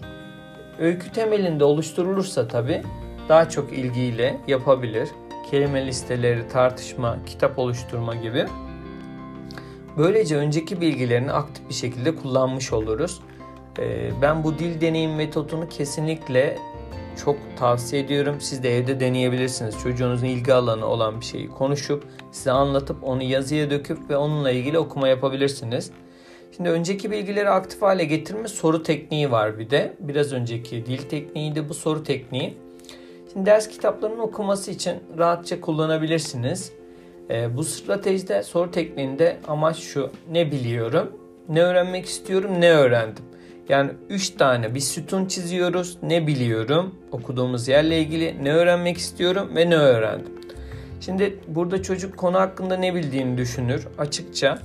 Öykü 0.79 1.13
temelinde 1.13 1.65
oluşturulursa 1.65 2.49
tabi 2.49 2.83
daha 3.29 3.49
çok 3.49 3.73
ilgiyle 3.73 4.37
yapabilir. 4.47 5.09
Kelime 5.51 5.87
listeleri, 5.87 6.49
tartışma, 6.49 7.19
kitap 7.27 7.59
oluşturma 7.59 8.15
gibi. 8.15 8.47
Böylece 9.99 10.37
önceki 10.37 10.81
bilgilerini 10.81 11.33
aktif 11.33 11.69
bir 11.69 11.75
şekilde 11.75 12.17
kullanmış 12.17 12.73
oluruz. 12.73 13.21
Ee, 13.79 14.11
ben 14.23 14.45
bu 14.45 14.59
dil 14.59 14.81
deneyim 14.81 15.15
metodunu 15.15 15.69
kesinlikle 15.69 16.59
çok 17.25 17.37
tavsiye 17.59 18.03
ediyorum. 18.03 18.37
Siz 18.41 18.63
de 18.63 18.77
evde 18.77 19.01
deneyebilirsiniz. 19.01 19.75
Çocuğunuzun 19.83 20.27
ilgi 20.27 20.55
alanı 20.55 20.87
olan 20.87 21.21
bir 21.21 21.25
şeyi 21.25 21.49
konuşup 21.49 22.05
size 22.33 22.51
anlatıp 22.51 23.05
onu 23.05 23.23
yazıya 23.23 23.71
döküp 23.71 24.11
ve 24.11 24.17
onunla 24.17 24.51
ilgili 24.51 24.79
okuma 24.79 25.09
yapabilirsiniz. 25.09 25.91
Şimdi 26.57 26.69
önceki 26.69 27.11
bilgileri 27.11 27.51
aktif 27.51 27.83
hale 27.83 28.05
getirme 28.05 28.49
soru 28.49 28.83
tekniği 28.83 29.31
var 29.31 29.59
bir 29.59 29.71
de. 29.71 29.97
Biraz 30.01 30.33
önceki 30.33 30.87
dil 30.87 30.99
tekniği 30.99 31.55
de 31.55 31.69
bu 31.69 31.75
soru 31.75 32.05
tekniği. 32.05 32.55
Şimdi 33.33 33.47
ders 33.47 33.69
kitaplarının 33.69 34.19
okuması 34.19 34.71
için 34.71 34.95
rahatça 35.19 35.61
kullanabilirsiniz. 35.61 36.73
E, 37.31 37.57
bu 37.57 37.65
stratejide 37.65 38.43
soru 38.43 38.71
tekniğinde 38.71 39.37
amaç 39.49 39.77
şu. 39.77 40.11
Ne 40.31 40.53
biliyorum, 40.53 41.13
ne 41.49 41.63
öğrenmek 41.63 42.07
istiyorum, 42.07 42.51
ne 42.59 42.71
öğrendim. 42.71 43.25
Yani 43.69 43.91
3 44.11 44.31
tane 44.31 44.75
bir 44.75 44.81
sütun 44.81 45.27
çiziyoruz. 45.27 45.99
Ne 46.03 46.27
biliyorum 46.27 46.95
okuduğumuz 47.13 47.69
yerle 47.69 48.01
ilgili, 48.01 48.45
ne 48.45 48.53
öğrenmek 48.53 48.97
istiyorum 48.97 49.51
ve 49.57 49.71
ne 49.71 49.77
öğrendim. 49.77 50.33
Şimdi 51.01 51.39
burada 51.49 51.83
çocuk 51.83 52.17
konu 52.17 52.39
hakkında 52.39 52.77
ne 52.77 52.95
bildiğini 52.95 53.39
düşünür. 53.39 53.89
Açıkça 53.99 54.59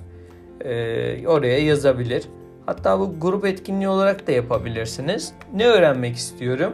e, 0.66 1.28
oraya 1.28 1.60
yazabilir. 1.60 2.24
Hatta 2.66 3.00
bu 3.00 3.20
grup 3.20 3.46
etkinliği 3.46 3.88
olarak 3.88 4.28
da 4.28 4.32
yapabilirsiniz. 4.32 5.34
Ne 5.54 5.68
öğrenmek 5.68 6.16
istiyorum? 6.16 6.74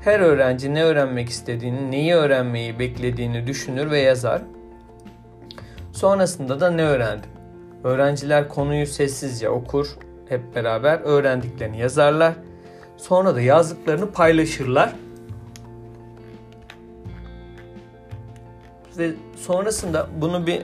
Her 0.00 0.20
öğrenci 0.20 0.74
ne 0.74 0.84
öğrenmek 0.84 1.28
istediğini, 1.28 1.90
neyi 1.90 2.14
öğrenmeyi 2.14 2.78
beklediğini 2.78 3.46
düşünür 3.46 3.90
ve 3.90 3.98
yazar. 3.98 4.42
Sonrasında 5.92 6.60
da 6.60 6.70
ne 6.70 6.82
öğrendim? 6.82 7.30
Öğrenciler 7.84 8.48
konuyu 8.48 8.86
sessizce 8.86 9.48
okur, 9.48 9.98
hep 10.28 10.54
beraber 10.54 11.00
öğrendiklerini 11.00 11.78
yazarlar. 11.80 12.34
Sonra 12.96 13.34
da 13.34 13.40
yazdıklarını 13.40 14.12
paylaşırlar. 14.12 14.92
Ve 18.98 19.10
sonrasında 19.36 20.06
bunu 20.20 20.46
bir 20.46 20.62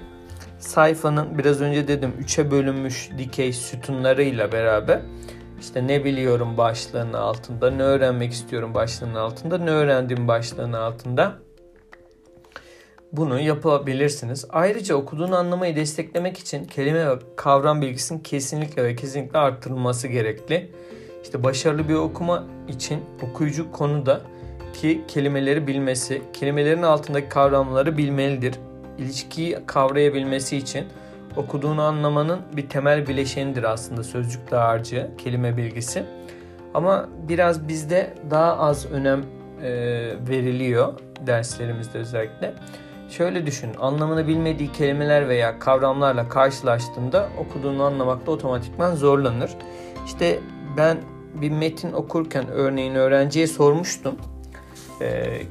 sayfanın 0.59 1.39
biraz 1.39 1.61
önce 1.61 1.89
dedim 1.89 2.13
üçe 2.19 2.51
bölünmüş 2.51 3.11
dikey 3.19 3.53
sütunlarıyla 3.53 4.53
beraber 4.53 5.01
işte 5.61 5.87
ne 5.87 6.05
biliyorum 6.05 6.57
başlığının 6.57 7.13
altında, 7.13 7.71
ne 7.71 7.83
öğrenmek 7.83 8.33
istiyorum 8.33 8.75
başlığının 8.75 9.15
altında, 9.15 9.59
ne 9.59 9.71
öğrendiğim 9.71 10.29
başlığının 10.29 10.73
altında 10.73 11.44
bunu 13.17 13.41
yapabilirsiniz. 13.41 14.45
Ayrıca 14.51 14.95
okuduğun 14.95 15.33
anlamayı 15.33 15.77
desteklemek 15.77 16.39
için 16.39 16.65
kelime 16.65 17.11
ve 17.11 17.19
kavram 17.37 17.83
bilgisinin 17.83 18.19
kesinlikle 18.19 18.85
ve 18.85 18.97
kesinlikle 18.97 19.39
arttırılması 19.39 20.09
gerekli. 20.09 20.71
İşte 21.23 21.45
başarılı 21.45 21.89
bir 21.89 21.95
okuma 21.95 22.45
için 22.69 23.01
okuyucu 23.31 23.73
konuda 23.73 24.21
ki 24.73 25.01
kelimeleri 25.09 25.67
bilmesi, 25.67 26.23
kelimelerin 26.33 26.83
altındaki 26.83 27.29
kavramları 27.29 27.99
bilmelidir. 27.99 28.55
İlişkiyi 28.99 29.59
kavrayabilmesi 29.67 30.57
için 30.57 30.85
okuduğunu 31.37 31.83
anlamanın 31.83 32.41
bir 32.57 32.69
temel 32.69 33.07
bileşenidir 33.07 33.63
aslında 33.63 34.03
sözcük 34.03 34.51
dağarcığı, 34.51 35.11
kelime 35.19 35.57
bilgisi. 35.57 36.05
Ama 36.75 37.09
biraz 37.29 37.69
bizde 37.69 38.15
daha 38.31 38.59
az 38.59 38.87
önem 38.93 39.25
veriliyor 40.29 40.93
derslerimizde 41.27 41.99
özellikle. 41.99 42.55
Şöyle 43.17 43.47
düşün, 43.47 43.71
anlamını 43.81 44.29
bilmediği 44.29 44.73
kelimeler 44.73 45.29
veya 45.29 45.59
kavramlarla 45.59 46.29
karşılaştığında 46.29 47.29
okuduğunu 47.39 47.83
anlamakta 47.83 48.31
otomatikman 48.33 48.95
zorlanır. 48.95 49.51
İşte 50.07 50.41
ben 50.77 50.99
bir 51.35 51.51
metin 51.51 51.93
okurken 51.93 52.49
örneğin 52.49 52.95
öğrenciye 52.95 53.47
sormuştum. 53.47 54.17
E, 55.01 55.43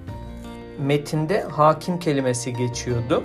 metinde 0.79 1.41
hakim 1.41 1.99
kelimesi 1.99 2.53
geçiyordu. 2.53 3.23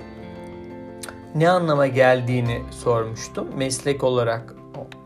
Ne 1.35 1.51
anlama 1.51 1.87
geldiğini 1.87 2.63
sormuştum. 2.71 3.49
Meslek 3.57 4.05
olarak 4.05 4.55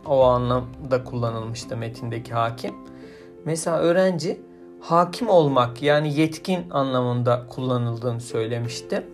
o, 0.06 0.24
anlamda 0.24 1.04
kullanılmıştı 1.04 1.76
metindeki 1.76 2.34
hakim. 2.34 2.74
Mesela 3.44 3.78
öğrenci 3.78 4.40
hakim 4.80 5.28
olmak 5.28 5.82
yani 5.82 6.20
yetkin 6.20 6.70
anlamında 6.70 7.46
kullanıldığını 7.48 8.20
söylemişti. 8.20 9.06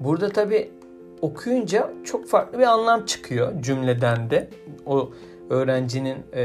Burada 0.00 0.28
tabi 0.28 0.70
okuyunca 1.20 1.92
çok 2.04 2.28
farklı 2.28 2.58
bir 2.58 2.66
anlam 2.66 3.04
çıkıyor 3.04 3.62
cümleden 3.62 4.30
de. 4.30 4.48
O 4.86 5.10
öğrencinin 5.50 6.16
e, 6.34 6.42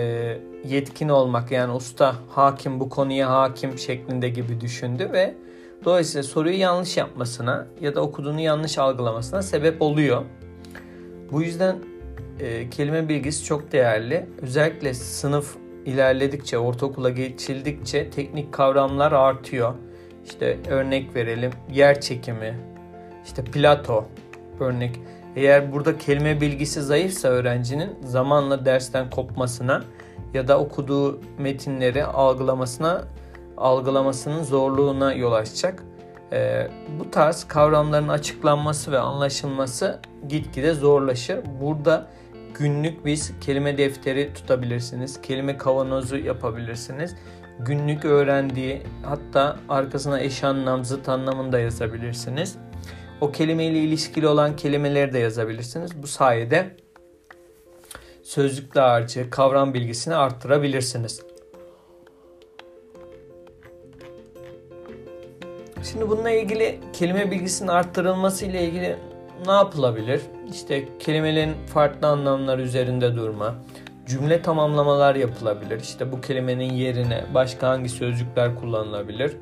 yetkin 0.65 1.09
olmak 1.09 1.51
yani 1.51 1.73
usta, 1.73 2.15
hakim, 2.29 2.79
bu 2.79 2.89
konuya 2.89 3.29
hakim 3.29 3.77
şeklinde 3.77 4.29
gibi 4.29 4.61
düşündü 4.61 5.09
ve 5.13 5.35
dolayısıyla 5.85 6.23
soruyu 6.23 6.59
yanlış 6.59 6.97
yapmasına 6.97 7.67
ya 7.81 7.95
da 7.95 8.01
okuduğunu 8.01 8.39
yanlış 8.39 8.77
algılamasına 8.77 9.41
sebep 9.41 9.81
oluyor. 9.81 10.21
Bu 11.31 11.41
yüzden 11.41 11.75
e, 12.39 12.69
kelime 12.69 13.09
bilgisi 13.09 13.45
çok 13.45 13.71
değerli. 13.71 14.25
Özellikle 14.41 14.93
sınıf 14.93 15.55
ilerledikçe, 15.85 16.57
ortaokula 16.57 17.09
geçildikçe 17.09 18.09
teknik 18.09 18.53
kavramlar 18.53 19.11
artıyor. 19.11 19.73
İşte 20.25 20.57
örnek 20.69 21.15
verelim 21.15 21.51
yer 21.73 22.01
çekimi, 22.01 22.57
işte 23.25 23.43
Plato 23.43 24.05
örnek. 24.59 24.99
Eğer 25.35 25.73
burada 25.73 25.97
kelime 25.97 26.41
bilgisi 26.41 26.81
zayıfsa 26.81 27.27
öğrencinin 27.27 27.89
zamanla 28.03 28.65
dersten 28.65 29.09
kopmasına 29.09 29.83
ya 30.33 30.47
da 30.47 30.59
okuduğu 30.59 31.21
metinleri 31.37 32.05
algılamasına 32.05 33.03
algılamasının 33.57 34.43
zorluğuna 34.43 35.13
yol 35.13 35.31
açacak. 35.31 35.83
Ee, 36.33 36.67
bu 36.99 37.11
tarz 37.11 37.43
kavramların 37.43 38.07
açıklanması 38.07 38.91
ve 38.91 38.99
anlaşılması 38.99 39.99
gitgide 40.29 40.73
zorlaşır. 40.73 41.39
Burada 41.61 42.07
günlük 42.53 43.05
biz 43.05 43.39
kelime 43.41 43.77
defteri 43.77 44.33
tutabilirsiniz. 44.33 45.21
Kelime 45.21 45.57
kavanozu 45.57 46.17
yapabilirsiniz. 46.17 47.15
Günlük 47.59 48.05
öğrendiği 48.05 48.81
hatta 49.03 49.57
arkasına 49.69 50.19
eş 50.19 50.43
anlam, 50.43 50.85
zıt 50.85 51.09
anlamında 51.09 51.59
yazabilirsiniz. 51.59 52.57
O 53.21 53.31
kelimeyle 53.31 53.79
ilişkili 53.79 54.27
olan 54.27 54.55
kelimeleri 54.55 55.13
de 55.13 55.19
yazabilirsiniz. 55.19 56.03
Bu 56.03 56.07
sayede 56.07 56.75
sözlük 58.23 58.75
dağarcığı, 58.75 59.29
kavram 59.29 59.73
bilgisini 59.73 60.15
arttırabilirsiniz. 60.15 61.21
Şimdi 65.91 66.09
bununla 66.09 66.29
ilgili 66.31 66.79
kelime 66.93 67.31
bilgisinin 67.31 67.67
arttırılması 67.67 68.45
ile 68.45 68.63
ilgili 68.63 68.97
ne 69.45 69.51
yapılabilir? 69.51 70.21
İşte 70.51 70.87
kelimelerin 70.99 71.53
farklı 71.73 72.07
anlamlar 72.07 72.59
üzerinde 72.59 73.15
durma, 73.15 73.55
cümle 74.07 74.41
tamamlamalar 74.41 75.15
yapılabilir. 75.15 75.79
İşte 75.79 76.11
bu 76.11 76.21
kelimenin 76.21 76.73
yerine 76.73 77.25
başka 77.33 77.69
hangi 77.69 77.89
sözcükler 77.89 78.55
kullanılabilir? 78.55 79.37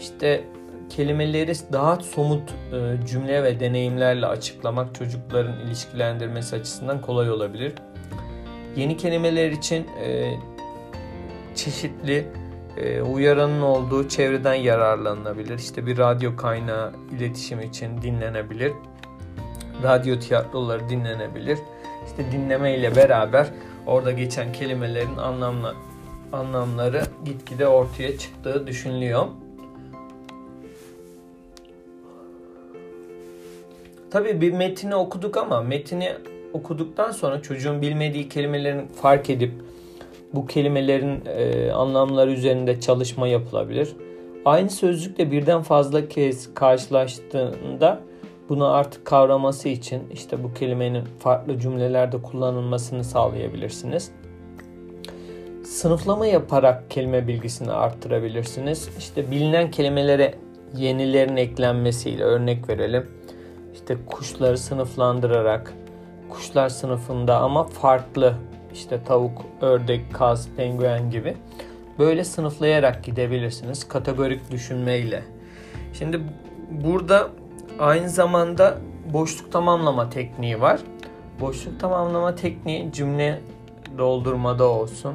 İşte 0.00 0.44
kelimeleri 0.96 1.52
daha 1.72 1.96
somut 1.96 2.50
e, 2.50 3.06
cümle 3.06 3.42
ve 3.42 3.60
deneyimlerle 3.60 4.26
açıklamak 4.26 4.94
çocukların 4.94 5.60
ilişkilendirmesi 5.60 6.56
açısından 6.56 7.00
kolay 7.00 7.30
olabilir. 7.30 7.72
Yeni 8.76 8.96
kelimeler 8.96 9.50
için 9.50 9.86
e, 10.04 10.34
çeşitli 11.54 12.28
e, 12.76 13.02
uyaranın 13.02 13.62
olduğu 13.62 14.08
çevreden 14.08 14.54
yararlanılabilir. 14.54 15.58
İşte 15.58 15.86
bir 15.86 15.98
radyo 15.98 16.36
kaynağı 16.36 16.92
iletişim 17.16 17.60
için 17.60 18.02
dinlenebilir. 18.02 18.72
Radyo 19.82 20.18
tiyatroları 20.18 20.88
dinlenebilir. 20.88 21.58
İşte 22.06 22.32
dinleme 22.32 22.76
ile 22.76 22.96
beraber 22.96 23.46
orada 23.86 24.12
geçen 24.12 24.52
kelimelerin 24.52 25.16
anlamla, 25.16 25.74
anlamları 26.32 27.02
gitgide 27.24 27.66
ortaya 27.66 28.18
çıktığı 28.18 28.66
düşünülüyor. 28.66 29.26
Tabii 34.12 34.40
bir 34.40 34.52
metini 34.52 34.94
okuduk 34.94 35.36
ama 35.36 35.62
metini 35.62 36.12
okuduktan 36.52 37.10
sonra 37.10 37.42
çocuğun 37.42 37.82
bilmediği 37.82 38.28
kelimelerin 38.28 38.86
fark 38.86 39.30
edip 39.30 39.52
bu 40.34 40.46
kelimelerin 40.46 41.22
e, 41.26 41.72
anlamları 41.72 42.30
üzerinde 42.30 42.80
çalışma 42.80 43.28
yapılabilir. 43.28 43.96
Aynı 44.44 44.70
sözcükle 44.70 45.30
birden 45.30 45.62
fazla 45.62 46.08
kez 46.08 46.54
karşılaştığında 46.54 48.00
bunu 48.48 48.66
artık 48.66 49.04
kavraması 49.04 49.68
için 49.68 50.02
işte 50.12 50.44
bu 50.44 50.54
kelimenin 50.54 51.04
farklı 51.18 51.58
cümlelerde 51.58 52.22
kullanılmasını 52.22 53.04
sağlayabilirsiniz. 53.04 54.10
Sınıflama 55.64 56.26
yaparak 56.26 56.90
kelime 56.90 57.28
bilgisini 57.28 57.72
arttırabilirsiniz. 57.72 58.88
İşte 58.98 59.30
bilinen 59.30 59.70
kelimelere 59.70 60.34
yenilerin 60.76 61.36
eklenmesiyle 61.36 62.24
örnek 62.24 62.68
verelim 62.68 63.06
işte 63.82 63.96
kuşları 64.06 64.58
sınıflandırarak 64.58 65.72
kuşlar 66.30 66.68
sınıfında 66.68 67.38
ama 67.38 67.64
farklı 67.64 68.34
işte 68.72 69.04
tavuk, 69.04 69.42
ördek, 69.60 70.14
kaz, 70.14 70.48
penguen 70.56 71.10
gibi 71.10 71.36
böyle 71.98 72.24
sınıflayarak 72.24 73.04
gidebilirsiniz 73.04 73.88
kategorik 73.88 74.50
düşünmeyle. 74.50 75.22
Şimdi 75.92 76.20
burada 76.70 77.28
aynı 77.78 78.08
zamanda 78.08 78.78
boşluk 79.12 79.52
tamamlama 79.52 80.10
tekniği 80.10 80.60
var. 80.60 80.80
Boşluk 81.40 81.80
tamamlama 81.80 82.34
tekniği 82.34 82.92
cümle 82.92 83.40
doldurmada 83.98 84.64
olsun. 84.64 85.14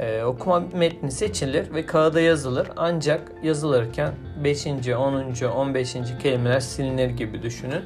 Ee, 0.00 0.22
okuma 0.22 0.60
metni 0.60 1.10
seçilir 1.10 1.74
ve 1.74 1.86
kağıda 1.86 2.20
yazılır. 2.20 2.68
Ancak 2.76 3.32
yazılırken 3.42 4.12
5. 4.44 4.66
10. 4.66 5.46
15. 5.56 5.92
kelimeler 6.22 6.60
silinir 6.60 7.10
gibi 7.10 7.42
düşünün. 7.42 7.82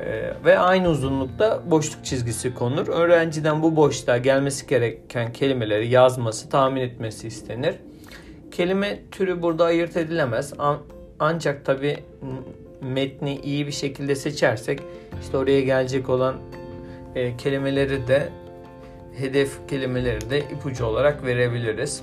Ee, 0.00 0.32
ve 0.44 0.58
aynı 0.58 0.88
uzunlukta 0.88 1.62
boşluk 1.70 2.04
çizgisi 2.04 2.54
konur. 2.54 2.88
Öğrenciden 2.88 3.62
bu 3.62 3.76
boşluğa 3.76 4.16
gelmesi 4.16 4.66
gereken 4.66 5.32
kelimeleri 5.32 5.88
yazması, 5.88 6.48
tahmin 6.48 6.80
etmesi 6.80 7.26
istenir. 7.26 7.74
Kelime 8.50 8.98
türü 9.10 9.42
burada 9.42 9.64
ayırt 9.64 9.96
edilemez. 9.96 10.52
An- 10.58 10.82
ancak 11.18 11.64
tabi 11.64 11.96
metni 12.80 13.40
iyi 13.40 13.66
bir 13.66 13.72
şekilde 13.72 14.14
seçersek 14.14 14.80
işte 15.22 15.38
oraya 15.38 15.60
gelecek 15.60 16.08
olan 16.08 16.34
e, 17.14 17.36
kelimeleri 17.36 18.08
de 18.08 18.28
hedef 19.18 19.68
kelimeleri 19.68 20.30
de 20.30 20.40
ipucu 20.40 20.84
olarak 20.84 21.24
verebiliriz. 21.24 22.02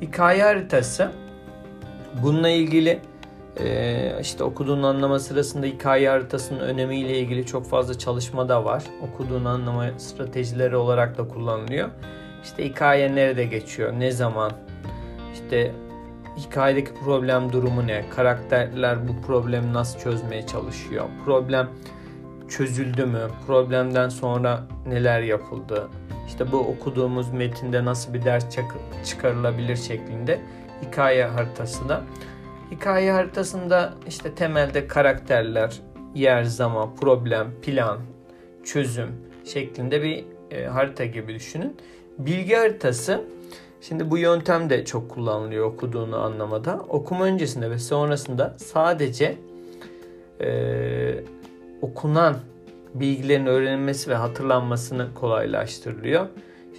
Hikaye 0.00 0.42
haritası 0.42 1.12
bununla 2.22 2.48
ilgili 2.48 3.00
Ee, 3.60 4.18
işte 4.20 4.44
okuduğunu 4.44 4.86
anlama 4.86 5.18
sırasında 5.18 5.66
hikaye 5.66 6.08
haritasının 6.08 6.60
önemiyle 6.60 7.18
ilgili 7.18 7.46
çok 7.46 7.66
fazla 7.66 7.98
çalışma 7.98 8.48
da 8.48 8.64
var. 8.64 8.84
Okuduğunu 9.02 9.48
anlama 9.48 9.86
stratejileri 9.98 10.76
olarak 10.76 11.18
da 11.18 11.28
kullanılıyor. 11.28 11.88
İşte 12.44 12.64
hikaye 12.64 13.14
nerede 13.14 13.44
geçiyor, 13.44 13.92
ne 13.98 14.10
zaman, 14.10 14.52
işte 15.34 15.72
hikayedeki 16.36 16.94
problem 17.04 17.52
durumu 17.52 17.86
ne, 17.86 18.04
karakterler 18.10 19.08
bu 19.08 19.26
problemi 19.26 19.72
nasıl 19.72 19.98
çözmeye 19.98 20.46
çalışıyor, 20.46 21.04
problem 21.24 21.68
çözüldü 22.56 23.06
mü, 23.06 23.20
problemden 23.46 24.08
sonra 24.08 24.60
neler 24.86 25.20
yapıldı, 25.20 25.88
işte 26.26 26.52
bu 26.52 26.58
okuduğumuz 26.58 27.32
metinde 27.32 27.84
nasıl 27.84 28.14
bir 28.14 28.24
ders 28.24 28.44
çıkarılabilir 29.04 29.76
şeklinde 29.76 30.40
hikaye 30.82 31.24
haritası 31.24 31.88
da. 31.88 32.02
Hikaye 32.70 33.12
haritasında 33.12 33.94
işte 34.08 34.34
temelde 34.34 34.86
karakterler, 34.86 35.80
yer, 36.14 36.44
zaman, 36.44 36.96
problem, 36.96 37.50
plan, 37.62 37.98
çözüm 38.64 39.08
şeklinde 39.44 40.02
bir 40.02 40.24
e, 40.50 40.66
harita 40.66 41.04
gibi 41.04 41.34
düşünün. 41.34 41.76
Bilgi 42.18 42.54
haritası 42.54 43.24
Şimdi 43.88 44.10
bu 44.10 44.18
yöntem 44.18 44.70
de 44.70 44.84
çok 44.84 45.10
kullanılıyor 45.10 45.66
okuduğunu 45.66 46.16
anlamada. 46.16 46.80
Okuma 46.88 47.24
öncesinde 47.24 47.70
ve 47.70 47.78
sonrasında 47.78 48.54
sadece 48.58 49.36
e, 50.40 50.48
okunan 51.84 52.36
bilgilerin 52.94 53.46
öğrenilmesi 53.46 54.10
ve 54.10 54.14
hatırlanmasını 54.14 55.14
kolaylaştırılıyor. 55.14 56.26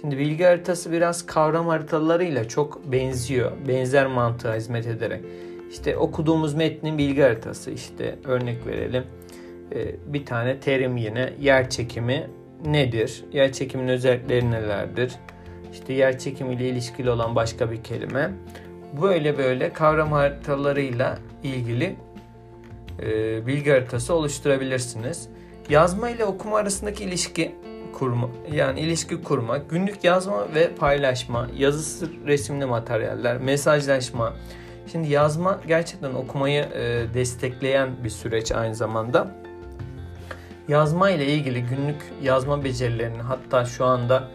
Şimdi 0.00 0.18
bilgi 0.18 0.44
haritası 0.44 0.92
biraz 0.92 1.26
kavram 1.26 1.66
haritalarıyla 1.66 2.48
çok 2.48 2.92
benziyor. 2.92 3.52
Benzer 3.68 4.06
mantığa 4.06 4.54
hizmet 4.54 4.86
ederek. 4.86 5.24
İşte 5.70 5.96
okuduğumuz 5.96 6.54
metnin 6.54 6.98
bilgi 6.98 7.22
haritası 7.22 7.70
işte 7.70 8.18
örnek 8.24 8.66
verelim. 8.66 9.04
E, 9.74 9.96
bir 10.12 10.26
tane 10.26 10.60
terim 10.60 10.96
yine 10.96 11.32
yer 11.40 11.70
çekimi 11.70 12.30
nedir? 12.66 13.24
Yer 13.32 13.52
çekimin 13.52 13.88
özellikleri 13.88 14.50
nelerdir? 14.50 15.12
işte 15.72 15.92
yer 15.92 16.18
çekimi 16.18 16.54
ile 16.54 16.68
ilişkili 16.68 17.10
olan 17.10 17.34
başka 17.34 17.70
bir 17.70 17.82
kelime. 17.82 18.30
Böyle 19.02 19.38
böyle 19.38 19.72
kavram 19.72 20.12
haritalarıyla 20.12 21.18
ilgili 21.42 21.96
e, 23.02 23.46
bilgi 23.46 23.70
haritası 23.70 24.14
oluşturabilirsiniz. 24.14 25.28
Yazma 25.68 26.10
ile 26.10 26.24
okuma 26.24 26.56
arasındaki 26.56 27.04
ilişki 27.04 27.54
kurma, 27.92 28.28
yani 28.52 28.80
ilişki 28.80 29.22
kurma, 29.22 29.58
günlük 29.58 30.04
yazma 30.04 30.54
ve 30.54 30.74
paylaşma, 30.74 31.48
yazısı 31.56 32.08
resimli 32.26 32.66
materyaller, 32.66 33.38
mesajlaşma. 33.38 34.32
Şimdi 34.92 35.12
yazma 35.12 35.60
gerçekten 35.66 36.14
okumayı 36.14 36.62
e, 36.62 37.06
destekleyen 37.14 37.90
bir 38.04 38.10
süreç 38.10 38.52
aynı 38.52 38.74
zamanda. 38.74 39.30
Yazma 40.68 41.10
ile 41.10 41.26
ilgili 41.26 41.62
günlük 41.62 42.02
yazma 42.22 42.64
becerilerini 42.64 43.22
hatta 43.22 43.64
şu 43.64 43.84
anda 43.84 44.28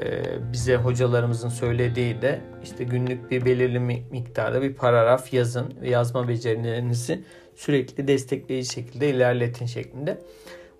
ee, 0.00 0.22
bize 0.52 0.76
hocalarımızın 0.76 1.48
söylediği 1.48 2.22
de 2.22 2.40
işte 2.64 2.84
günlük 2.84 3.30
bir 3.30 3.44
belirli 3.44 3.78
miktarda 4.10 4.62
bir 4.62 4.74
paragraf 4.74 5.32
yazın 5.32 5.74
ve 5.82 5.90
yazma 5.90 6.28
becerilerinizi 6.28 7.20
sürekli 7.56 8.08
destekleyici 8.08 8.72
şekilde 8.72 9.10
ilerletin 9.10 9.66
şeklinde. 9.66 10.18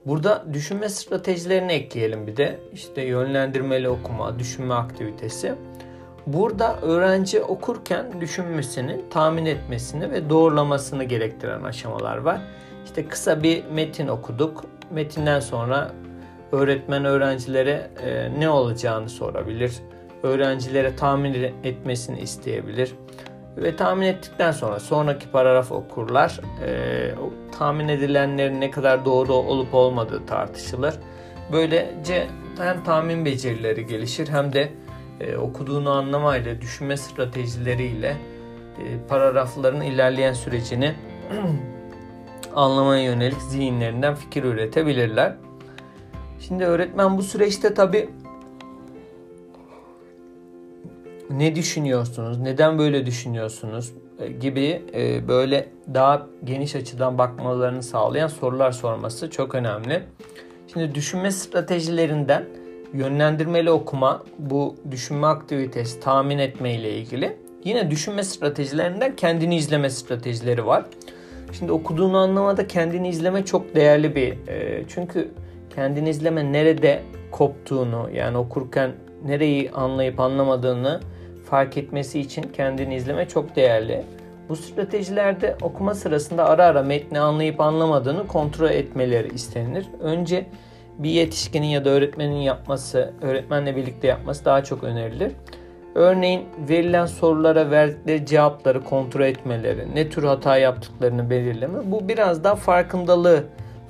Burada 0.06 0.44
düşünme 0.52 0.88
stratejilerini 0.88 1.72
ekleyelim 1.72 2.26
bir 2.26 2.36
de. 2.36 2.58
İşte 2.72 3.02
yönlendirmeli 3.02 3.88
okuma, 3.88 4.38
düşünme 4.38 4.74
aktivitesi. 4.74 5.54
Burada 6.26 6.80
öğrenci 6.80 7.40
okurken 7.40 8.20
düşünmesini, 8.20 9.00
tahmin 9.10 9.46
etmesini 9.46 10.10
ve 10.10 10.30
doğrulamasını 10.30 11.04
gerektiren 11.04 11.62
aşamalar 11.62 12.16
var. 12.16 12.40
İşte 12.84 13.08
kısa 13.08 13.42
bir 13.42 13.64
metin 13.64 14.08
okuduk. 14.08 14.64
Metinden 14.90 15.40
sonra 15.40 15.92
öğretmen 16.52 17.04
öğrencilere 17.04 17.90
e, 18.02 18.40
ne 18.40 18.48
olacağını 18.48 19.08
sorabilir. 19.08 19.72
Öğrencilere 20.22 20.96
tahmin 20.96 21.34
etmesini 21.64 22.20
isteyebilir. 22.20 22.94
Ve 23.56 23.76
tahmin 23.76 24.06
ettikten 24.06 24.52
sonra 24.52 24.80
sonraki 24.80 25.30
paragraf 25.30 25.72
okurlar. 25.72 26.40
E, 26.66 27.14
tahmin 27.58 27.88
edilenlerin 27.88 28.60
ne 28.60 28.70
kadar 28.70 29.04
doğru 29.04 29.32
olup 29.32 29.74
olmadığı 29.74 30.26
tartışılır. 30.26 30.94
Böylece 31.52 32.26
hem 32.58 32.84
tahmin 32.84 33.24
becerileri 33.24 33.86
gelişir 33.86 34.28
hem 34.28 34.52
de 34.52 34.68
e, 35.20 35.36
okuduğunu 35.36 35.90
anlamayla, 35.90 36.60
düşünme 36.60 36.96
stratejileriyle 36.96 38.16
e, 38.78 38.84
paragrafların 39.08 39.80
ilerleyen 39.80 40.32
sürecini 40.32 40.94
anlamaya 42.54 43.02
yönelik 43.02 43.42
zihinlerinden 43.42 44.14
fikir 44.14 44.44
üretebilirler. 44.44 45.34
Şimdi 46.40 46.64
öğretmen 46.64 47.18
bu 47.18 47.22
süreçte 47.22 47.74
tabi 47.74 48.08
ne 51.38 51.54
düşünüyorsunuz, 51.54 52.38
neden 52.38 52.78
böyle 52.78 53.06
düşünüyorsunuz 53.06 53.92
e, 54.18 54.28
gibi 54.28 54.82
e, 54.94 55.28
böyle 55.28 55.68
daha 55.94 56.26
geniş 56.44 56.76
açıdan 56.76 57.18
bakmalarını 57.18 57.82
sağlayan 57.82 58.26
sorular 58.26 58.72
sorması 58.72 59.30
çok 59.30 59.54
önemli. 59.54 60.02
Şimdi 60.72 60.94
düşünme 60.94 61.30
stratejilerinden 61.30 62.44
yönlendirmeli 62.94 63.70
okuma, 63.70 64.22
bu 64.38 64.76
düşünme 64.90 65.26
aktivitesi 65.26 66.00
tahmin 66.00 66.38
etme 66.38 66.74
ile 66.74 66.96
ilgili. 66.96 67.36
Yine 67.64 67.90
düşünme 67.90 68.22
stratejilerinden 68.22 69.16
kendini 69.16 69.56
izleme 69.56 69.90
stratejileri 69.90 70.66
var. 70.66 70.84
Şimdi 71.58 71.72
okuduğunu 71.72 72.16
anlamada 72.18 72.66
kendini 72.66 73.08
izleme 73.08 73.44
çok 73.44 73.74
değerli 73.74 74.16
bir. 74.16 74.48
E, 74.48 74.84
çünkü 74.88 75.28
kendini 75.74 76.10
izleme 76.10 76.52
nerede 76.52 77.02
koptuğunu 77.30 78.10
yani 78.14 78.36
okurken 78.36 78.92
nereyi 79.24 79.70
anlayıp 79.70 80.20
anlamadığını 80.20 81.00
fark 81.52 81.76
etmesi 81.76 82.20
için 82.20 82.42
kendini 82.42 82.94
izleme 82.94 83.28
çok 83.28 83.56
değerli. 83.56 84.04
Bu 84.48 84.56
stratejilerde 84.56 85.56
okuma 85.62 85.94
sırasında 85.94 86.44
ara 86.44 86.64
ara 86.64 86.82
metni 86.82 87.20
anlayıp 87.20 87.60
anlamadığını 87.60 88.26
kontrol 88.26 88.70
etmeleri 88.70 89.34
istenir. 89.34 89.86
Önce 90.00 90.46
bir 90.98 91.10
yetişkinin 91.10 91.66
ya 91.66 91.84
da 91.84 91.90
öğretmenin 91.90 92.36
yapması, 92.36 93.12
öğretmenle 93.22 93.76
birlikte 93.76 94.08
yapması 94.08 94.44
daha 94.44 94.64
çok 94.64 94.84
önerilir. 94.84 95.32
Örneğin 95.94 96.42
verilen 96.68 97.06
sorulara 97.06 97.70
verdikleri 97.70 98.26
cevapları 98.26 98.84
kontrol 98.84 99.24
etmeleri, 99.24 99.94
ne 99.94 100.08
tür 100.08 100.24
hata 100.24 100.56
yaptıklarını 100.56 101.30
belirleme. 101.30 101.78
Bu 101.84 102.08
biraz 102.08 102.44
daha 102.44 102.56
farkındalığı 102.56 103.44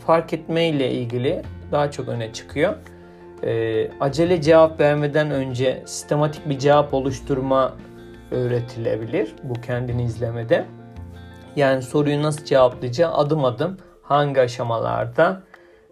fark 0.06 0.32
etme 0.32 0.68
ile 0.68 0.90
ilgili 0.90 1.42
daha 1.72 1.90
çok 1.90 2.08
öne 2.08 2.32
çıkıyor. 2.32 2.74
E, 3.44 3.90
acele 4.00 4.42
cevap 4.42 4.80
vermeden 4.80 5.30
önce 5.30 5.82
sistematik 5.86 6.48
bir 6.48 6.58
cevap 6.58 6.94
oluşturma 6.94 7.74
öğretilebilir 8.30 9.34
bu 9.42 9.60
kendini 9.60 10.04
izlemede. 10.04 10.64
Yani 11.56 11.82
soruyu 11.82 12.22
nasıl 12.22 12.44
cevaplayacağı 12.44 13.12
adım 13.12 13.44
adım 13.44 13.76
hangi 14.02 14.40
aşamalarda 14.40 15.42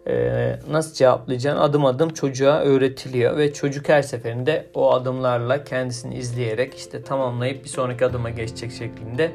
e, 0.07 0.59
nasıl 0.71 0.93
cevaplayacağını 0.93 1.61
adım 1.61 1.85
adım 1.85 2.09
çocuğa 2.09 2.59
öğretiliyor 2.59 3.37
ve 3.37 3.53
çocuk 3.53 3.89
her 3.89 4.01
seferinde 4.01 4.67
o 4.73 4.93
adımlarla 4.93 5.63
kendisini 5.63 6.15
izleyerek 6.15 6.75
işte 6.75 7.03
tamamlayıp 7.03 7.63
bir 7.63 7.69
sonraki 7.69 8.05
adıma 8.05 8.29
geçecek 8.29 8.71
şeklinde 8.71 9.31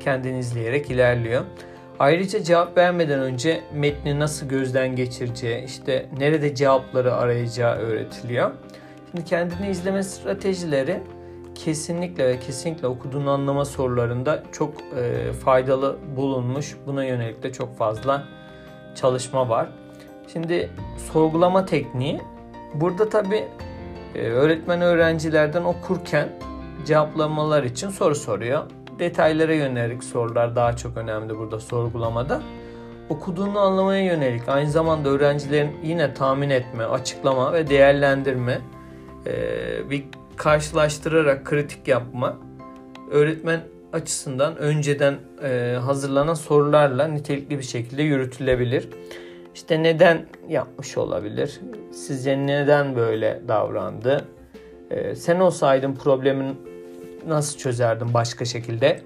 kendini 0.00 0.38
izleyerek 0.38 0.90
ilerliyor. 0.90 1.42
Ayrıca 1.98 2.42
cevap 2.42 2.76
vermeden 2.76 3.20
önce 3.20 3.60
metni 3.74 4.20
nasıl 4.20 4.48
gözden 4.48 4.96
geçireceği, 4.96 5.64
işte 5.64 6.06
nerede 6.18 6.54
cevapları 6.54 7.14
arayacağı 7.14 7.76
öğretiliyor. 7.76 8.50
Şimdi 9.10 9.24
kendini 9.24 9.70
izleme 9.70 10.02
stratejileri 10.02 11.02
kesinlikle 11.54 12.28
ve 12.28 12.38
kesinlikle 12.38 12.86
okuduğunu 12.86 13.30
anlama 13.30 13.64
sorularında 13.64 14.42
çok 14.52 14.74
e, 14.96 15.32
faydalı 15.32 15.96
bulunmuş. 16.16 16.76
Buna 16.86 17.04
yönelik 17.04 17.42
de 17.42 17.52
çok 17.52 17.78
fazla 17.78 18.24
çalışma 18.94 19.48
var. 19.48 19.68
Şimdi 20.32 20.70
sorgulama 21.12 21.64
tekniği. 21.66 22.20
Burada 22.74 23.08
tabi 23.08 23.44
e, 24.14 24.20
öğretmen 24.20 24.80
öğrencilerden 24.80 25.64
okurken 25.64 26.28
cevaplamalar 26.86 27.62
için 27.62 27.88
soru 27.88 28.14
soruyor 28.14 28.62
detaylara 28.98 29.54
yönelik 29.54 30.04
sorular 30.04 30.56
daha 30.56 30.76
çok 30.76 30.96
önemli 30.96 31.38
burada 31.38 31.60
sorgulamada. 31.60 32.42
Okuduğunu 33.08 33.58
anlamaya 33.58 34.04
yönelik 34.04 34.48
aynı 34.48 34.70
zamanda 34.70 35.08
öğrencilerin 35.08 35.70
yine 35.84 36.14
tahmin 36.14 36.50
etme, 36.50 36.84
açıklama 36.84 37.52
ve 37.52 37.70
değerlendirme, 37.70 38.58
bir 39.90 40.04
karşılaştırarak 40.36 41.44
kritik 41.44 41.88
yapma, 41.88 42.36
öğretmen 43.10 43.60
açısından 43.92 44.56
önceden 44.56 45.14
hazırlanan 45.80 46.34
sorularla 46.34 47.08
nitelikli 47.08 47.58
bir 47.58 47.64
şekilde 47.64 48.02
yürütülebilir. 48.02 48.88
İşte 49.54 49.82
neden 49.82 50.26
yapmış 50.48 50.98
olabilir? 50.98 51.60
Sizce 51.92 52.46
neden 52.46 52.96
böyle 52.96 53.42
davrandı? 53.48 54.24
Sen 55.14 55.40
olsaydın 55.40 55.94
problemin 55.94 56.56
nasıl 57.26 57.58
çözerdin 57.58 58.14
başka 58.14 58.44
şekilde? 58.44 59.02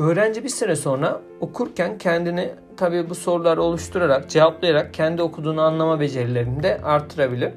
öğrenci 0.00 0.44
bir 0.44 0.48
süre 0.48 0.76
sonra 0.76 1.20
okurken 1.40 1.98
kendini 1.98 2.50
tabii 2.76 3.10
bu 3.10 3.14
soruları 3.14 3.62
oluşturarak, 3.62 4.30
cevaplayarak 4.30 4.94
kendi 4.94 5.22
okuduğunu 5.22 5.60
anlama 5.60 6.00
becerilerini 6.00 6.62
de 6.62 6.80
artırabilir. 6.84 7.52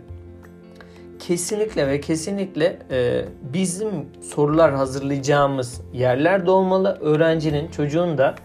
Kesinlikle 1.20 1.88
ve 1.88 2.02
kesinlikle 2.02 2.80
e, 2.92 3.26
bizim 3.54 3.90
sorular 4.22 4.74
hazırlayacağımız 4.74 5.82
yerler 5.94 6.46
de 6.46 6.52
olmalı. 6.52 6.98
Öğrencinin, 7.02 7.68
çocuğun 7.68 8.18
da 8.18 8.36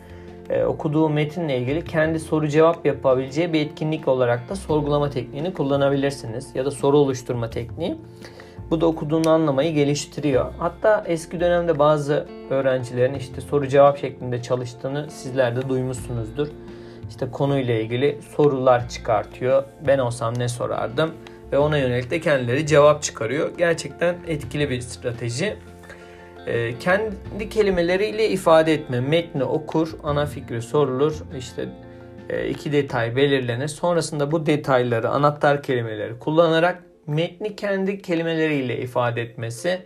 e, 0.50 0.64
okuduğu 0.64 1.08
metinle 1.08 1.58
ilgili 1.58 1.84
kendi 1.84 2.20
soru 2.20 2.48
cevap 2.48 2.86
yapabileceği 2.86 3.52
bir 3.52 3.60
etkinlik 3.60 4.08
olarak 4.08 4.48
da 4.48 4.56
sorgulama 4.56 5.10
tekniğini 5.10 5.52
kullanabilirsiniz. 5.52 6.48
Ya 6.54 6.64
da 6.64 6.70
soru 6.70 6.98
oluşturma 6.98 7.50
tekniği. 7.50 7.98
Bu 8.70 8.80
da 8.80 8.86
okuduğunu 8.86 9.30
anlamayı 9.30 9.74
geliştiriyor. 9.74 10.52
Hatta 10.58 11.04
eski 11.06 11.40
dönemde 11.40 11.78
bazı 11.78 12.26
öğrencilerin 12.50 13.14
işte 13.14 13.40
soru 13.40 13.68
cevap 13.68 13.98
şeklinde 13.98 14.42
çalıştığını 14.42 15.10
sizler 15.10 15.56
de 15.56 15.68
duymuşsunuzdur. 15.68 16.48
İşte 17.08 17.30
konuyla 17.30 17.74
ilgili 17.74 18.18
sorular 18.36 18.88
çıkartıyor. 18.88 19.64
Ben 19.86 19.98
olsam 19.98 20.38
ne 20.38 20.48
sorardım? 20.48 21.10
Ve 21.52 21.58
ona 21.58 21.78
yönelik 21.78 22.10
de 22.10 22.20
kendileri 22.20 22.66
cevap 22.66 23.02
çıkarıyor. 23.02 23.50
Gerçekten 23.58 24.16
etkili 24.26 24.70
bir 24.70 24.80
strateji. 24.80 25.56
Ee, 26.46 26.78
kendi 26.78 27.48
kelimeleriyle 27.48 28.28
ifade 28.28 28.74
etme. 28.74 29.00
Metni 29.00 29.44
okur, 29.44 29.96
ana 30.02 30.26
fikri 30.26 30.62
sorulur. 30.62 31.14
İşte 31.38 31.68
e, 32.28 32.48
iki 32.48 32.72
detay 32.72 33.16
belirlenir. 33.16 33.68
Sonrasında 33.68 34.32
bu 34.32 34.46
detayları, 34.46 35.08
anahtar 35.08 35.62
kelimeleri 35.62 36.18
kullanarak 36.18 36.82
metni 37.08 37.56
kendi 37.56 38.02
kelimeleriyle 38.02 38.78
ifade 38.78 39.22
etmesi. 39.22 39.82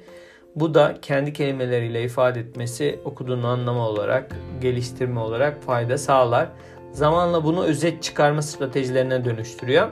Bu 0.56 0.74
da 0.74 0.94
kendi 1.02 1.32
kelimeleriyle 1.32 2.04
ifade 2.04 2.40
etmesi 2.40 2.98
okuduğunu 3.04 3.46
anlama 3.46 3.88
olarak, 3.88 4.36
geliştirme 4.60 5.20
olarak 5.20 5.62
fayda 5.62 5.98
sağlar. 5.98 6.48
Zamanla 6.92 7.44
bunu 7.44 7.64
özet 7.64 8.02
çıkarma 8.02 8.42
stratejilerine 8.42 9.24
dönüştürüyor. 9.24 9.88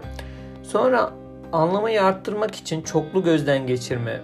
Sonra 0.63 1.13
anlamayı 1.53 2.03
arttırmak 2.03 2.55
için 2.55 2.83
çoklu 2.83 3.23
gözden 3.23 3.67
geçirme. 3.67 4.21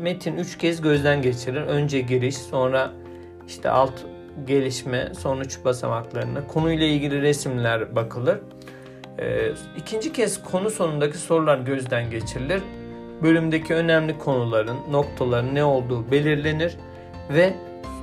Metin 0.00 0.36
3 0.36 0.58
kez 0.58 0.80
gözden 0.80 1.22
geçirir. 1.22 1.60
Önce 1.60 2.00
giriş, 2.00 2.36
sonra 2.36 2.90
işte 3.46 3.70
alt 3.70 3.92
gelişme, 4.46 5.12
sonuç 5.18 5.64
basamaklarına, 5.64 6.46
konuyla 6.46 6.86
ilgili 6.86 7.22
resimler 7.22 7.96
bakılır. 7.96 8.38
E, 9.18 9.52
ikinci 9.76 10.12
kez 10.12 10.42
konu 10.42 10.70
sonundaki 10.70 11.18
sorular 11.18 11.58
gözden 11.58 12.10
geçirilir. 12.10 12.62
Bölümdeki 13.22 13.74
önemli 13.74 14.18
konuların, 14.18 14.76
noktaların 14.90 15.54
ne 15.54 15.64
olduğu 15.64 16.10
belirlenir 16.10 16.76
ve 17.30 17.54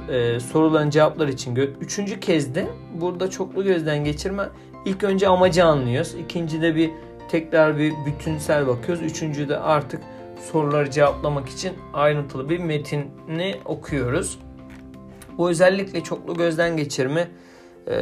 e, 0.09 0.39
sorulan 0.39 0.89
cevaplar 0.89 1.27
için 1.27 1.55
gö- 1.55 1.73
üçüncü 1.81 2.19
kez 2.19 2.55
de 2.55 2.67
burada 2.93 3.29
çoklu 3.29 3.63
gözden 3.63 4.03
geçirme 4.03 4.49
ilk 4.85 5.03
önce 5.03 5.27
amacı 5.27 5.65
anlıyoruz. 5.65 6.13
İkincide 6.13 6.75
bir 6.75 6.91
tekrar 7.29 7.77
bir 7.77 7.93
bütünsel 8.05 8.67
bakıyoruz. 8.67 9.03
Üçüncüde 9.03 9.57
artık 9.57 10.01
soruları 10.51 10.91
cevaplamak 10.91 11.49
için 11.49 11.73
ayrıntılı 11.93 12.49
bir 12.49 12.59
metini 12.59 13.55
okuyoruz. 13.65 14.39
Bu 15.37 15.49
özellikle 15.49 16.03
çoklu 16.03 16.33
gözden 16.33 16.77
geçirme 16.77 17.27
e, 17.87 17.97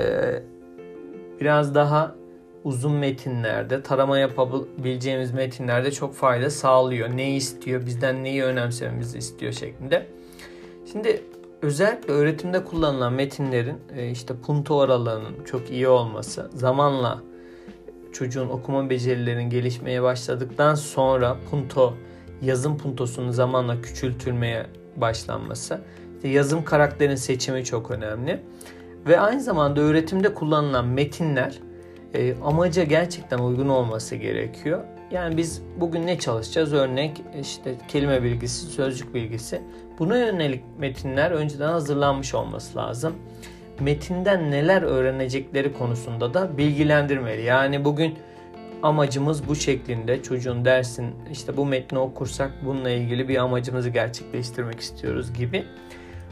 biraz 1.40 1.76
daha 1.76 2.16
uzun 2.64 2.92
metinlerde, 2.92 3.84
tarama 3.84 4.18
yapabileceğimiz 4.18 5.32
metinlerde 5.32 5.92
çok 5.92 6.16
fayda 6.16 6.50
sağlıyor. 6.50 7.10
Ne 7.18 7.36
istiyor, 7.36 7.86
bizden 7.86 8.24
neyi 8.24 8.44
önemsememizi 8.44 9.18
istiyor 9.18 9.54
şeklinde. 9.54 10.08
Şimdi 10.92 11.22
özellikle 11.62 12.14
öğretimde 12.14 12.64
kullanılan 12.64 13.14
metinlerin 13.14 13.78
e, 13.96 14.10
işte 14.10 14.34
punto 14.46 14.80
aralığının 14.80 15.44
çok 15.46 15.72
iyi 15.72 15.88
olması, 15.88 16.50
zamanla 16.54 17.22
çocuğun 18.14 18.50
okuma 18.50 18.90
becerilerinin 18.90 19.50
gelişmeye 19.50 20.04
başladıktan 20.04 20.76
sonra 20.76 21.38
punto, 21.52 21.94
yazım 22.42 22.78
puntosunun 22.78 23.32
zamanla 23.32 23.82
küçültülmeye 23.82 24.66
başlanması, 24.96 25.82
işte 26.16 26.28
yazım 26.28 26.64
karakterin 26.64 27.16
seçimi 27.16 27.64
çok 27.64 27.92
önemli. 27.92 28.42
Ve 29.08 29.20
aynı 29.20 29.42
zamanda 29.42 29.82
öğretimde 29.82 30.34
kullanılan 30.34 30.88
metinler 30.88 31.60
e, 32.14 32.36
amaca 32.44 32.84
gerçekten 32.84 33.38
uygun 33.38 33.70
olması 33.70 34.16
gerekiyor. 34.16 34.84
Yani 35.12 35.38
biz 35.38 35.62
bugün 35.80 36.08
ne 36.08 36.20
çalışacağız? 36.20 36.74
Örnek 36.74 37.22
işte 37.42 37.76
kelime 37.88 38.24
bilgisi, 38.24 38.66
sözcük 38.66 39.14
bilgisi. 39.14 39.62
Buna 40.00 40.18
yönelik 40.18 40.64
metinler 40.80 41.32
önceden 41.32 41.70
hazırlanmış 41.70 42.34
olması 42.34 42.78
lazım. 42.78 43.16
Metinden 43.80 44.52
neler 44.52 44.82
öğrenecekleri 44.82 45.74
konusunda 45.74 46.34
da 46.34 46.58
bilgilendirmeli. 46.58 47.44
Yani 47.44 47.86
bugün 47.86 48.18
amacımız 48.84 49.48
bu 49.48 49.56
şeklinde 49.56 50.24
çocuğun 50.24 50.66
dersin 50.66 51.16
işte 51.32 51.58
bu 51.58 51.66
metni 51.66 52.00
okursak 52.00 52.52
bununla 52.66 52.90
ilgili 52.90 53.30
bir 53.30 53.38
amacımızı 53.38 53.90
gerçekleştirmek 53.90 54.80
istiyoruz 54.80 55.34
gibi. 55.34 55.66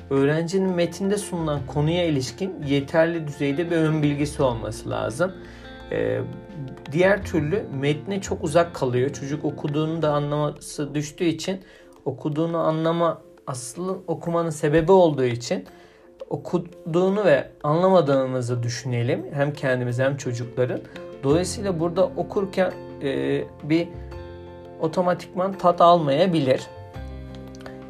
Öğrencinin 0.09 0.75
metinde 0.75 1.17
sunulan 1.17 1.59
konuya 1.67 2.05
ilişkin 2.05 2.53
yeterli 2.67 3.27
düzeyde 3.27 3.71
bir 3.71 3.75
ön 3.75 4.03
bilgisi 4.03 4.43
olması 4.43 4.89
lazım. 4.89 5.33
Ee, 5.91 6.21
diğer 6.91 7.25
türlü 7.25 7.65
metne 7.79 8.21
çok 8.21 8.43
uzak 8.43 8.75
kalıyor. 8.75 9.09
Çocuk 9.09 9.45
okuduğunu 9.45 10.01
da 10.01 10.13
anlaması 10.13 10.95
düştüğü 10.95 11.25
için 11.25 11.61
okuduğunu 12.05 12.57
anlama 12.57 13.21
asıl 13.47 13.97
okumanın 14.07 14.49
sebebi 14.49 14.91
olduğu 14.91 15.23
için 15.23 15.65
okuduğunu 16.29 17.25
ve 17.25 17.51
anlamadığımızı 17.63 18.63
düşünelim. 18.63 19.25
Hem 19.33 19.53
kendimiz 19.53 19.99
hem 19.99 20.17
çocukların. 20.17 20.79
Dolayısıyla 21.23 21.79
burada 21.79 22.05
okurken 22.05 22.71
e, 23.03 23.43
bir 23.63 23.87
otomatikman 24.79 25.57
tat 25.57 25.81
almayabilir. 25.81 26.61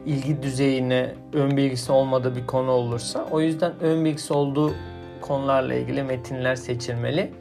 İlgi 0.05 0.43
düzeyine 0.43 1.15
ön 1.33 1.57
bilgisi 1.57 1.91
olmadığı 1.91 2.35
bir 2.35 2.47
konu 2.47 2.71
olursa. 2.71 3.27
O 3.31 3.41
yüzden 3.41 3.73
ön 3.81 4.05
bilgisi 4.05 4.33
olduğu 4.33 4.73
konularla 5.21 5.73
ilgili 5.73 6.03
metinler 6.03 6.55
seçilmeli 6.55 7.31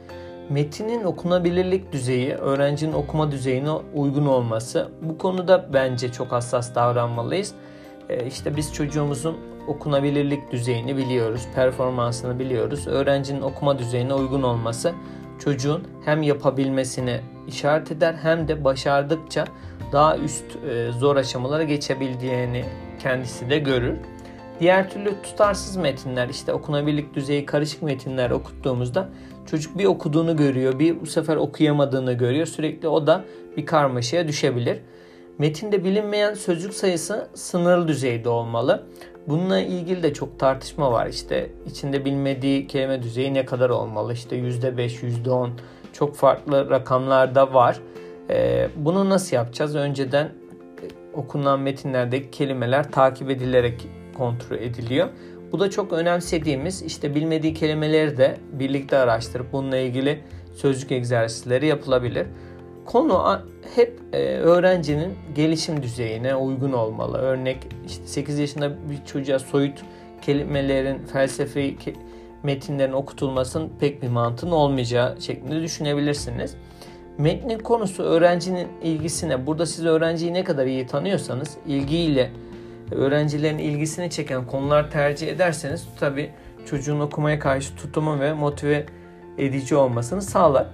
metinin 0.49 1.03
okunabilirlik 1.03 1.91
düzeyi, 1.91 2.33
öğrencinin 2.33 2.93
okuma 2.93 3.31
düzeyine 3.31 3.71
uygun 3.71 4.25
olması. 4.25 4.89
Bu 5.01 5.17
konuda 5.17 5.73
bence 5.73 6.11
çok 6.11 6.31
hassas 6.31 6.75
davranmalıyız. 6.75 7.53
E, 8.09 8.25
işte 8.25 8.55
biz 8.55 8.73
çocuğumuzun 8.73 9.37
okunabilirlik 9.67 10.51
düzeyini 10.51 10.97
biliyoruz, 10.97 11.41
performansını 11.55 12.39
biliyoruz. 12.39 12.87
Öğrencinin 12.87 13.41
okuma 13.41 13.79
düzeyine 13.79 14.13
uygun 14.13 14.43
olması 14.43 14.93
çocuğun 15.39 15.87
hem 16.05 16.23
yapabilmesini 16.23 17.21
işaret 17.47 17.91
eder 17.91 18.13
hem 18.13 18.47
de 18.47 18.63
başardıkça 18.63 19.45
daha 19.91 20.17
üst 20.17 20.55
e, 20.55 20.91
zor 20.91 21.15
aşamalara 21.15 21.63
geçebildiğini 21.63 22.65
kendisi 22.99 23.49
de 23.49 23.59
görür. 23.59 23.97
Diğer 24.59 24.89
türlü 24.89 25.21
tutarsız 25.23 25.75
metinler 25.75 26.29
işte 26.29 26.53
okunabilirlik 26.53 27.13
düzeyi 27.15 27.45
karışık 27.45 27.81
metinler 27.81 28.31
okuttuğumuzda 28.31 29.09
çocuk 29.45 29.77
bir 29.77 29.85
okuduğunu 29.85 30.37
görüyor 30.37 30.79
bir 30.79 31.01
bu 31.01 31.05
sefer 31.05 31.35
okuyamadığını 31.35 32.13
görüyor 32.13 32.45
sürekli 32.45 32.87
o 32.87 33.07
da 33.07 33.23
bir 33.57 33.65
karmaşaya 33.65 34.27
düşebilir. 34.27 34.77
Metinde 35.37 35.83
bilinmeyen 35.83 36.33
sözcük 36.33 36.73
sayısı 36.73 37.27
sınırlı 37.33 37.87
düzeyde 37.87 38.29
olmalı. 38.29 38.83
Bununla 39.27 39.59
ilgili 39.59 40.03
de 40.03 40.13
çok 40.13 40.39
tartışma 40.39 40.91
var. 40.91 41.07
İşte 41.07 41.51
içinde 41.65 42.05
bilmediği 42.05 42.67
kelime 42.67 43.03
düzeyi 43.03 43.33
ne 43.33 43.45
kadar 43.45 43.69
olmalı? 43.69 44.13
İşte 44.13 44.35
%5, 44.35 45.23
%10 45.25 45.49
çok 45.93 46.15
farklı 46.15 46.69
rakamlar 46.69 47.35
da 47.35 47.53
var. 47.53 47.79
Ee, 48.29 48.69
bunu 48.75 49.09
nasıl 49.09 49.35
yapacağız? 49.35 49.75
Önceden 49.75 50.31
okunan 51.13 51.59
metinlerdeki 51.59 52.31
kelimeler 52.31 52.91
takip 52.91 53.29
edilerek 53.29 53.87
kontrol 54.17 54.57
ediliyor. 54.57 55.09
Bu 55.51 55.59
da 55.59 55.69
çok 55.69 55.93
önemsediğimiz 55.93 56.81
işte 56.81 57.15
bilmediği 57.15 57.53
kelimeleri 57.53 58.17
de 58.17 58.37
birlikte 58.51 58.97
araştırıp 58.97 59.53
bununla 59.53 59.77
ilgili 59.77 60.19
sözcük 60.55 60.91
egzersizleri 60.91 61.67
yapılabilir. 61.67 62.27
Konu 62.85 63.39
hep 63.75 63.99
e, 64.13 64.17
öğrencinin 64.37 65.13
gelişim 65.35 65.83
düzeyine 65.83 66.35
uygun 66.35 66.71
olmalı. 66.71 67.17
Örnek 67.17 67.57
işte 67.87 68.07
8 68.07 68.39
yaşında 68.39 68.69
bir 68.89 69.05
çocuğa 69.05 69.39
soyut 69.39 69.81
kelimelerin 70.21 71.05
felsefi 71.05 71.75
metinlerin 72.43 72.93
okutulmasının 72.93 73.69
pek 73.79 74.01
bir 74.01 74.07
mantığın 74.07 74.51
olmayacağı 74.51 75.21
şeklinde 75.21 75.61
düşünebilirsiniz. 75.61 76.55
Metnin 77.17 77.59
konusu 77.59 78.03
öğrencinin 78.03 78.67
ilgisine, 78.83 79.47
burada 79.47 79.65
siz 79.65 79.85
öğrenciyi 79.85 80.33
ne 80.33 80.43
kadar 80.43 80.65
iyi 80.65 80.87
tanıyorsanız 80.87 81.57
ilgiyle 81.67 82.31
öğrencilerin 82.95 83.57
ilgisini 83.57 84.09
çeken 84.09 84.47
konular 84.47 84.91
tercih 84.91 85.27
ederseniz 85.27 85.87
tabi 85.99 86.31
çocuğun 86.65 86.99
okumaya 86.99 87.39
karşı 87.39 87.75
tutumu 87.75 88.19
ve 88.19 88.33
motive 88.33 88.85
edici 89.37 89.75
olmasını 89.75 90.21
sağlar. 90.21 90.67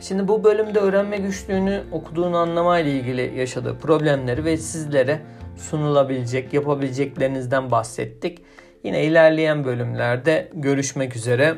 Şimdi 0.00 0.28
bu 0.28 0.44
bölümde 0.44 0.78
öğrenme 0.78 1.16
güçlüğünü 1.16 1.82
okuduğunu 1.92 2.36
anlamayla 2.36 2.92
ilgili 2.92 3.38
yaşadığı 3.38 3.78
problemleri 3.78 4.44
ve 4.44 4.56
sizlere 4.56 5.20
sunulabilecek, 5.56 6.52
yapabileceklerinizden 6.52 7.70
bahsettik. 7.70 8.38
Yine 8.84 9.04
ilerleyen 9.04 9.64
bölümlerde 9.64 10.50
görüşmek 10.54 11.16
üzere. 11.16 11.54